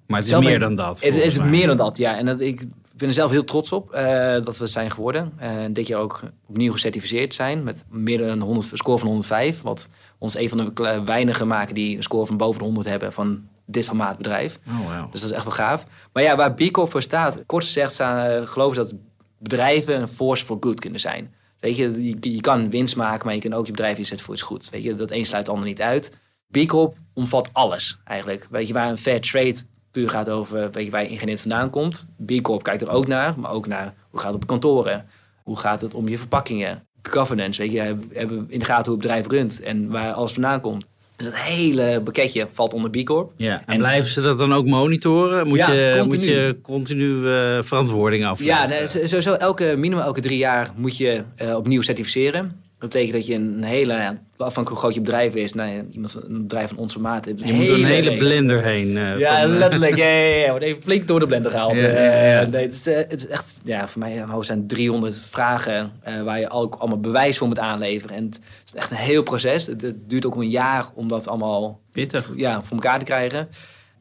Maar 0.06 0.16
het 0.18 0.24
is 0.24 0.30
Zelf 0.30 0.44
meer 0.44 0.58
dan 0.58 0.74
dat. 0.74 1.00
Het 1.00 1.16
is, 1.16 1.38
mij. 1.38 1.48
meer 1.48 1.66
dan 1.66 1.76
dat, 1.76 1.96
ja. 1.96 2.16
En 2.18 2.26
dat, 2.26 2.40
ik 2.40 2.64
ben 2.96 3.08
er 3.08 3.14
zelf 3.14 3.30
heel 3.30 3.44
trots 3.44 3.72
op 3.72 3.90
eh, 3.92 4.04
dat 4.44 4.58
we 4.58 4.66
zijn 4.66 4.90
geworden. 4.90 5.32
Dit 5.70 5.86
jaar 5.86 6.00
ook 6.00 6.20
opnieuw 6.46 6.72
gecertificeerd 6.72 7.34
zijn 7.34 7.62
met 7.64 7.84
meer 7.90 8.18
dan 8.18 8.28
een 8.28 8.40
100, 8.40 8.70
een 8.72 8.76
score 8.76 8.98
van 8.98 9.06
105. 9.08 9.62
Wat 9.62 9.88
ons 10.18 10.36
een 10.36 10.48
van 10.48 10.70
de 10.74 11.02
weinigen 11.04 11.46
maken 11.46 11.74
die 11.74 11.96
een 11.96 12.02
score 12.02 12.26
van 12.26 12.36
boven 12.36 12.58
de 12.58 12.64
100 12.64 12.88
hebben 12.88 13.12
van 13.12 13.40
dit 13.66 13.84
formaat 13.84 14.16
bedrijf. 14.16 14.58
Oh, 14.68 14.78
wow. 15.00 15.12
Dus 15.12 15.20
dat 15.20 15.30
is 15.30 15.36
echt 15.36 15.44
wel 15.44 15.52
gaaf. 15.54 15.84
Maar 16.12 16.22
ja, 16.22 16.36
waar 16.36 16.54
B 16.54 16.70
Corp 16.70 16.90
voor 16.90 17.02
staat, 17.02 17.42
kort 17.46 17.64
gezegd 17.64 17.92
staan, 17.92 18.48
geloven 18.48 18.74
ze 18.74 18.82
dat 18.82 19.00
bedrijven 19.48 20.00
een 20.00 20.08
force 20.08 20.44
for 20.44 20.56
good 20.60 20.80
kunnen 20.80 21.00
zijn. 21.00 21.34
Weet 21.60 21.76
je, 21.76 22.16
je, 22.20 22.40
kan 22.40 22.70
winst 22.70 22.96
maken, 22.96 23.26
maar 23.26 23.34
je 23.34 23.40
kan 23.40 23.52
ook 23.52 23.66
je 23.66 23.72
bedrijf 23.72 23.98
inzetten 23.98 24.26
voor 24.26 24.34
iets 24.34 24.42
goed. 24.42 24.70
Weet 24.70 24.82
je, 24.82 24.94
dat 24.94 25.10
een 25.10 25.26
sluit 25.26 25.46
het 25.46 25.54
ander 25.54 25.68
niet 25.68 25.82
uit. 25.82 26.12
B 26.50 26.66
Corp 26.66 26.96
omvat 27.14 27.50
alles 27.52 27.98
eigenlijk. 28.04 28.46
Weet 28.50 28.68
je, 28.68 28.74
waar 28.74 28.88
een 28.88 28.98
fair 28.98 29.20
trade 29.20 29.56
puur 29.90 30.10
gaat 30.10 30.28
over 30.28 30.70
weet 30.70 30.84
je, 30.84 30.90
waar 30.90 31.02
je 31.02 31.08
ingrediënt 31.08 31.40
vandaan 31.40 31.70
komt. 31.70 32.08
B 32.26 32.40
Corp 32.42 32.62
kijkt 32.62 32.82
er 32.82 32.88
ook 32.88 33.06
naar, 33.06 33.38
maar 33.38 33.50
ook 33.50 33.66
naar 33.66 33.94
hoe 34.10 34.20
gaat 34.20 34.32
het 34.32 34.42
op 34.42 34.48
kantoren? 34.48 35.08
Hoe 35.42 35.58
gaat 35.58 35.80
het 35.80 35.94
om 35.94 36.08
je 36.08 36.18
verpakkingen? 36.18 36.86
Governance, 37.02 37.62
weet 37.62 37.72
je, 37.72 37.96
hebben 38.12 38.46
in 38.48 38.58
de 38.58 38.64
gaten 38.64 38.84
hoe 38.84 38.92
het 38.92 39.02
bedrijf 39.02 39.26
runt 39.26 39.60
en 39.60 39.88
waar 39.88 40.12
alles 40.12 40.32
vandaan 40.32 40.60
komt. 40.60 40.86
Dus 41.16 41.26
dat 41.26 41.34
hele 41.36 42.00
pakketje 42.04 42.46
valt 42.50 42.74
onder 42.74 42.90
B 42.90 43.04
Corp. 43.04 43.32
Ja, 43.36 43.52
en, 43.52 43.62
En- 43.66 43.78
blijven 43.78 44.10
ze 44.10 44.20
dat 44.20 44.38
dan 44.38 44.52
ook 44.54 44.66
monitoren? 44.66 45.46
Moet, 45.46 45.58
Ja, 45.58 45.72
je, 45.72 45.94
continu. 45.98 46.16
moet 46.18 46.28
je 46.28 46.58
continu 46.62 47.28
eh, 47.28 47.58
verantwoording 47.62 48.24
afleggen? 48.26 48.68
Ja, 48.68 48.68
nee, 48.68 48.86
sowieso 49.08 49.32
elke, 49.32 49.74
minimaal 49.78 50.04
elke 50.04 50.20
drie 50.20 50.38
jaar 50.38 50.70
moet 50.76 50.96
je 50.96 51.22
eh, 51.36 51.54
opnieuw 51.56 51.80
certificeren. 51.82 52.42
Dat 52.78 52.88
betekent 52.90 53.12
dat 53.12 53.26
je 53.26 53.34
een 53.34 53.62
hele, 53.64 54.16
afhankelijk 54.36 54.68
hoe 54.68 54.78
groot 54.78 54.94
je 54.94 55.00
bedrijf 55.00 55.34
is, 55.34 55.52
nou, 55.52 55.70
ja, 55.70 55.82
iemand 55.90 56.18
een 56.28 56.42
bedrijf 56.42 56.68
van 56.68 56.78
onze 56.78 57.00
maat. 57.00 57.24
je 57.24 57.52
moet 57.52 57.66
door 57.66 57.76
een 57.76 57.84
hele 57.84 58.16
blender 58.16 58.62
heen. 58.62 58.96
eh, 58.96 59.18
Ja, 59.18 59.40
van, 59.42 59.50
eh, 59.52 59.58
letterlijk. 59.58 59.96
Ja, 59.96 60.06
ja, 60.08 60.36
ja. 60.36 60.50
Wordt 60.56 60.64
even 60.64 60.82
flink 60.82 61.06
door 61.06 61.20
de 61.20 61.26
blender 61.26 61.50
gehaald. 61.50 61.74
Ja, 61.74 61.80
ja, 61.80 61.88
Eh, 61.94 62.40
ja. 62.40 62.46
nee, 62.46 62.62
het, 62.62 62.72
is, 62.72 62.84
het 62.84 63.12
is 63.12 63.26
echt, 63.26 63.60
ja, 63.64 63.88
voor 63.88 64.00
mij 64.00 64.20
hoofd 64.28 64.46
zijn 64.46 64.66
300 64.66 65.18
vragen 65.30 65.92
waar 66.24 66.40
je 66.40 66.50
ook 66.50 66.74
allemaal 66.74 67.00
bewijs 67.00 67.38
voor 67.38 67.48
moet 67.48 67.58
aanleveren. 67.58 68.16
En 68.16 68.24
het 68.24 68.40
is 68.66 68.74
echt 68.74 68.90
een 68.90 68.96
heel 68.96 69.22
proces. 69.22 69.66
Het, 69.66 69.82
het 69.82 70.08
duurt 70.10 70.26
ook 70.26 70.36
een 70.36 70.50
jaar 70.50 70.86
om 70.94 71.08
dat 71.08 71.28
allemaal 71.28 71.80
Pittig. 71.92 72.30
ja, 72.36 72.60
voor 72.62 72.76
elkaar 72.76 72.98
te 72.98 73.04
krijgen. 73.04 73.48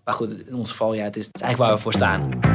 Maar 0.04 0.14
goed, 0.14 0.36
in 0.48 0.56
ons 0.56 0.72
geval, 0.72 0.94
ja, 0.94 1.04
het 1.04 1.16
is, 1.16 1.26
het 1.26 1.36
is 1.36 1.42
eigenlijk 1.42 1.70
waar 1.72 1.78
we 1.80 1.84
voor 1.84 1.94
staan. 1.94 2.55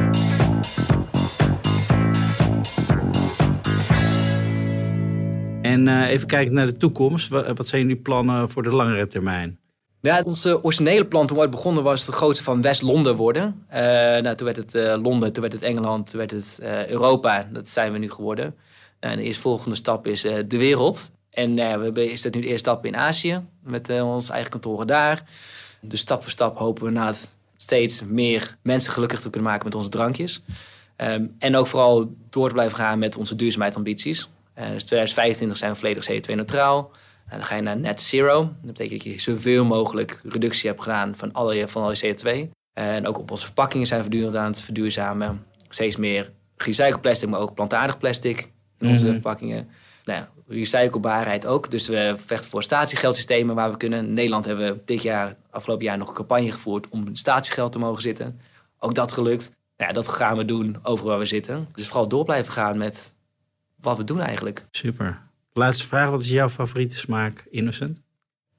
En 5.71 5.87
eh, 5.87 6.09
even 6.09 6.27
kijken 6.27 6.53
naar 6.53 6.65
de 6.65 6.77
toekomst. 6.77 7.27
Wa- 7.27 7.53
Wat 7.53 7.67
zijn 7.67 7.81
jullie 7.81 7.95
plannen 8.01 8.49
voor 8.49 8.63
de 8.63 8.75
langere 8.75 9.07
termijn? 9.07 9.59
Ja, 10.01 10.21
onze 10.25 10.63
originele 10.63 11.05
plan 11.05 11.27
toen 11.27 11.35
we 11.35 11.41
ooit 11.41 11.51
begonnen 11.51 11.83
was 11.83 12.05
de 12.05 12.11
grootste 12.11 12.43
van 12.43 12.61
West-Londen 12.61 13.15
worden. 13.15 13.65
Nou, 14.21 14.35
toen 14.35 14.45
werd 14.45 14.57
het 14.57 14.75
eh, 14.75 15.01
Londen, 15.01 15.33
toen 15.33 15.41
werd 15.41 15.53
het 15.53 15.63
Engeland, 15.63 16.09
toen 16.09 16.19
werd 16.19 16.31
het 16.31 16.59
Europa. 16.87 17.47
Dat 17.51 17.69
zijn 17.69 17.91
we 17.91 17.97
nu 17.97 18.11
geworden. 18.11 18.55
En 18.99 19.15
de 19.17 19.23
eerstvolgende 19.23 19.75
stap 19.75 20.07
is 20.07 20.21
de 20.21 20.57
wereld. 20.57 21.11
En 21.29 21.59
eh, 21.59 21.77
we 21.77 21.91
dat 22.23 22.33
nu 22.33 22.41
de 22.41 22.47
eerste 22.47 22.69
stap 22.69 22.85
in 22.85 22.95
Azië, 22.95 23.41
met 23.63 23.89
onze 24.01 24.31
eigen 24.31 24.51
kantoren 24.51 24.87
daar. 24.87 25.23
Dus 25.81 25.99
stap 25.99 26.21
voor 26.21 26.31
stap 26.31 26.57
hopen 26.57 26.83
we 26.83 26.91
na 26.91 27.07
het 27.07 27.37
steeds 27.57 28.03
meer 28.03 28.55
mensen 28.61 28.91
gelukkig 28.91 29.19
te 29.21 29.29
kunnen 29.29 29.49
maken 29.49 29.65
met 29.65 29.75
onze 29.75 29.89
drankjes. 29.89 30.43
Ehm, 30.95 31.25
en 31.39 31.55
ook 31.55 31.67
vooral 31.67 32.15
door 32.29 32.47
te 32.47 32.53
blijven 32.53 32.77
gaan 32.77 32.99
met 32.99 33.17
onze 33.17 33.35
duurzaamheidsambities. 33.35 34.29
Eh 34.61 34.69
dus 34.71 34.83
2025 34.83 35.57
zijn 35.57 35.71
we 35.71 35.77
volledig 35.77 36.09
CO2-neutraal. 36.11 36.91
En 37.27 37.37
dan 37.37 37.45
ga 37.45 37.55
je 37.55 37.61
naar 37.61 37.77
net 37.77 38.01
zero. 38.01 38.39
Dat 38.41 38.53
betekent 38.61 39.03
dat 39.03 39.13
je 39.13 39.19
zoveel 39.21 39.65
mogelijk 39.65 40.21
reductie 40.23 40.69
hebt 40.69 40.81
gedaan 40.81 41.15
van 41.15 41.31
alle, 41.33 41.55
je- 41.55 41.67
van 41.67 41.83
alle 41.83 41.97
CO2. 41.99 42.49
En 42.73 43.07
ook 43.07 43.17
op 43.19 43.31
onze 43.31 43.45
verpakkingen 43.45 43.87
zijn 43.87 43.99
we 44.01 44.05
voortdurend 44.05 44.35
aan 44.37 44.45
het 44.51 44.59
verduurzamen. 44.59 45.45
Steeds 45.69 45.95
meer 45.95 46.31
gerecycled 46.57 47.01
plastic, 47.01 47.29
maar 47.29 47.39
ook 47.39 47.53
plantaardig 47.53 47.97
plastic 47.97 48.49
in 48.79 48.87
onze 48.87 49.03
Mhm. 49.03 49.13
verpakkingen. 49.13 49.69
Nou 50.05 50.19
ja, 50.19 50.29
recyclebaarheid 50.47 51.45
ook. 51.45 51.71
Dus 51.71 51.87
we 51.87 52.15
vechten 52.25 52.49
voor 52.49 52.63
statiegeldsystemen 52.63 53.55
waar 53.55 53.71
we 53.71 53.77
kunnen. 53.77 54.05
In 54.05 54.13
Nederland 54.13 54.45
hebben 54.45 54.73
we 54.73 54.81
dit 54.85 55.01
jaar, 55.01 55.35
afgelopen 55.49 55.85
jaar, 55.85 55.97
nog 55.97 56.07
een 56.07 56.13
campagne 56.13 56.51
gevoerd 56.51 56.89
om 56.89 57.07
in 57.07 57.15
statiegeld 57.15 57.71
te 57.71 57.79
mogen 57.79 58.01
zitten. 58.01 58.39
Ook 58.79 58.93
dat 58.95 59.11
gelukt. 59.13 59.51
Nou 59.77 59.89
ja, 59.89 59.95
dat 59.95 60.07
gaan 60.07 60.37
we 60.37 60.45
doen 60.45 60.77
overal 60.83 61.09
waar 61.09 61.19
we 61.19 61.25
zitten. 61.25 61.67
Dus 61.73 61.87
vooral 61.87 62.07
door 62.07 62.25
blijven 62.25 62.53
gaan 62.53 62.77
met 62.77 63.13
wat 63.81 63.97
we 63.97 64.03
doen 64.03 64.21
eigenlijk. 64.21 64.65
Super. 64.71 65.19
Laatste 65.53 65.87
vraag. 65.87 66.09
Wat 66.09 66.21
is 66.21 66.29
jouw 66.29 66.49
favoriete 66.49 66.97
smaak, 66.97 67.45
Innocent? 67.49 68.01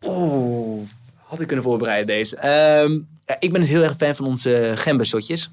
Oeh, 0.05 0.89
had 1.17 1.41
ik 1.41 1.47
kunnen 1.47 1.65
voorbereiden 1.65 2.07
deze. 2.07 2.37
Ehm, 2.37 2.93
ja, 3.27 3.37
ik 3.39 3.53
ben 3.53 3.61
dus 3.61 3.71
heel 3.71 3.83
erg 3.83 3.97
fan 3.97 4.15
van 4.15 4.27
onze 4.27 4.73
gembershotjes. 4.75 5.51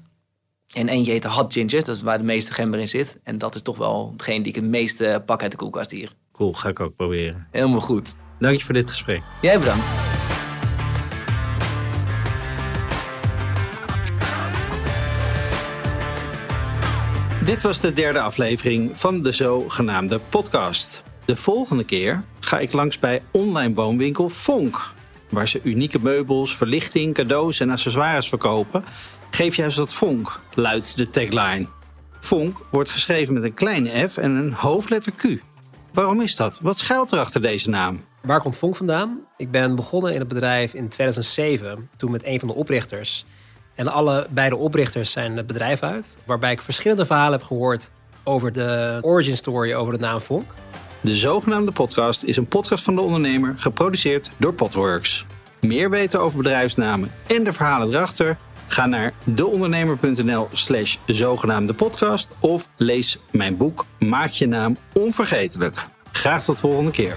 En 0.72 0.88
eentje 0.88 1.12
heet 1.12 1.22
de 1.22 1.28
Hot 1.28 1.52
Ginger, 1.52 1.84
dat 1.84 1.96
is 1.96 2.02
waar 2.02 2.18
de 2.18 2.24
meeste 2.24 2.52
gember 2.52 2.80
in 2.80 2.88
zit. 2.88 3.18
En 3.22 3.38
dat 3.38 3.54
is 3.54 3.62
toch 3.62 3.76
wel 3.76 4.10
hetgeen 4.12 4.42
die 4.42 4.52
ik 4.52 4.60
het 4.60 4.70
meeste 4.70 5.22
pak 5.26 5.42
uit 5.42 5.50
de 5.50 5.56
koelkast 5.56 5.90
hier. 5.90 6.12
Cool, 6.32 6.52
ga 6.52 6.68
ik 6.68 6.80
ook 6.80 6.96
proberen. 6.96 7.46
Helemaal 7.50 7.80
goed. 7.80 8.14
Dank 8.38 8.56
je 8.56 8.64
voor 8.64 8.74
dit 8.74 8.88
gesprek. 8.88 9.22
Jij 9.40 9.58
bedankt. 9.58 10.09
Dit 17.50 17.62
was 17.62 17.80
de 17.80 17.92
derde 17.92 18.20
aflevering 18.20 18.98
van 18.98 19.22
de 19.22 19.32
zogenaamde 19.32 20.20
podcast. 20.28 21.02
De 21.24 21.36
volgende 21.36 21.84
keer 21.84 22.24
ga 22.40 22.58
ik 22.58 22.72
langs 22.72 22.98
bij 22.98 23.22
online 23.30 23.74
woonwinkel 23.74 24.28
Vonk. 24.28 24.92
Waar 25.28 25.48
ze 25.48 25.60
unieke 25.62 25.98
meubels, 26.02 26.56
verlichting, 26.56 27.14
cadeaus 27.14 27.60
en 27.60 27.70
accessoires 27.70 28.28
verkopen. 28.28 28.84
Geef 29.30 29.56
juist 29.56 29.76
dat 29.76 29.94
Vonk, 29.94 30.40
luidt 30.54 30.96
de 30.96 31.10
tagline. 31.10 31.66
Vonk 32.20 32.58
wordt 32.70 32.90
geschreven 32.90 33.34
met 33.34 33.42
een 33.42 33.54
kleine 33.54 34.08
f 34.08 34.16
en 34.16 34.30
een 34.30 34.52
hoofdletter 34.52 35.12
Q. 35.12 35.42
Waarom 35.92 36.20
is 36.20 36.36
dat? 36.36 36.58
Wat 36.62 36.78
schuilt 36.78 37.12
er 37.12 37.18
achter 37.18 37.40
deze 37.40 37.70
naam? 37.70 38.04
Waar 38.22 38.40
komt 38.40 38.58
Vonk 38.58 38.76
vandaan? 38.76 39.20
Ik 39.36 39.50
ben 39.50 39.74
begonnen 39.74 40.12
in 40.12 40.18
het 40.18 40.28
bedrijf 40.28 40.74
in 40.74 40.88
2007, 40.88 41.90
toen 41.96 42.10
met 42.10 42.24
een 42.24 42.38
van 42.38 42.48
de 42.48 42.54
oprichters. 42.54 43.24
En 43.80 43.88
alle 43.88 44.26
beide 44.30 44.56
oprichters 44.56 45.12
zijn 45.12 45.36
het 45.36 45.46
bedrijf 45.46 45.82
uit. 45.82 46.18
Waarbij 46.24 46.52
ik 46.52 46.62
verschillende 46.62 47.06
verhalen 47.06 47.38
heb 47.38 47.42
gehoord 47.42 47.90
over 48.24 48.52
de 48.52 48.98
origin 49.00 49.36
story 49.36 49.74
over 49.74 49.92
de 49.92 49.98
naam 49.98 50.20
Vonk. 50.20 50.44
De 51.00 51.14
zogenaamde 51.14 51.72
podcast 51.72 52.22
is 52.22 52.36
een 52.36 52.46
podcast 52.46 52.84
van 52.84 52.94
de 52.94 53.00
ondernemer, 53.00 53.54
geproduceerd 53.56 54.30
door 54.36 54.54
Potworks. 54.54 55.24
Meer 55.60 55.90
weten 55.90 56.20
over 56.20 56.36
bedrijfsnamen 56.36 57.10
en 57.26 57.44
de 57.44 57.52
verhalen 57.52 57.88
erachter? 57.88 58.36
Ga 58.66 58.86
naar 58.86 59.12
deondernemer.nl 59.24 60.48
slash 60.52 60.96
zogenaamde 61.06 61.74
podcast 61.74 62.28
of 62.40 62.68
lees 62.76 63.18
mijn 63.30 63.56
boek 63.56 63.84
Maak 63.98 64.30
je 64.30 64.46
naam 64.46 64.76
onvergetelijk. 64.92 65.84
Graag 66.12 66.44
tot 66.44 66.60
volgende 66.60 66.90
keer. 66.90 67.16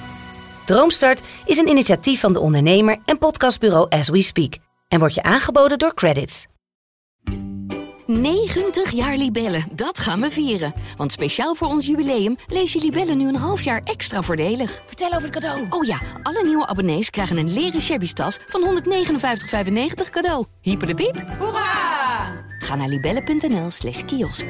Droomstart 0.65 1.21
is 1.45 1.57
een 1.57 1.67
initiatief 1.67 2.19
van 2.19 2.33
de 2.33 2.39
ondernemer 2.39 2.97
en 3.05 3.17
podcastbureau 3.17 3.89
As 3.89 4.09
We 4.09 4.21
Speak 4.21 4.53
en 4.87 4.99
wordt 4.99 5.13
je 5.13 5.23
aangeboden 5.23 5.79
door 5.79 5.93
Credits. 5.93 6.45
90 8.05 8.91
jaar 8.91 9.17
Libellen, 9.17 9.65
dat 9.75 9.99
gaan 9.99 10.21
we 10.21 10.31
vieren. 10.31 10.73
Want 10.97 11.11
speciaal 11.11 11.55
voor 11.55 11.67
ons 11.67 11.85
jubileum 11.85 12.35
lees 12.47 12.73
je 12.73 12.79
Libellen 12.79 13.17
nu 13.17 13.27
een 13.27 13.35
half 13.35 13.61
jaar 13.61 13.81
extra 13.83 14.21
voordelig. 14.21 14.81
Vertel 14.85 15.07
over 15.07 15.21
het 15.21 15.31
cadeau. 15.31 15.65
Oh 15.69 15.83
ja, 15.83 15.99
alle 16.23 16.43
nieuwe 16.43 16.67
abonnees 16.67 17.09
krijgen 17.09 17.37
een 17.37 17.53
leren 17.53 17.81
shabby 17.81 18.13
tas 18.13 18.39
van 18.47 18.83
159,95 18.83 20.09
cadeau. 20.09 20.45
Hyper 20.61 20.87
de 20.87 20.95
piep. 20.95 21.23
Hoera! 21.39 22.45
Ga 22.59 22.75
naar 22.75 22.87
libellen.nl 22.87 23.69
slash 23.69 24.05
kiosk. 24.05 24.45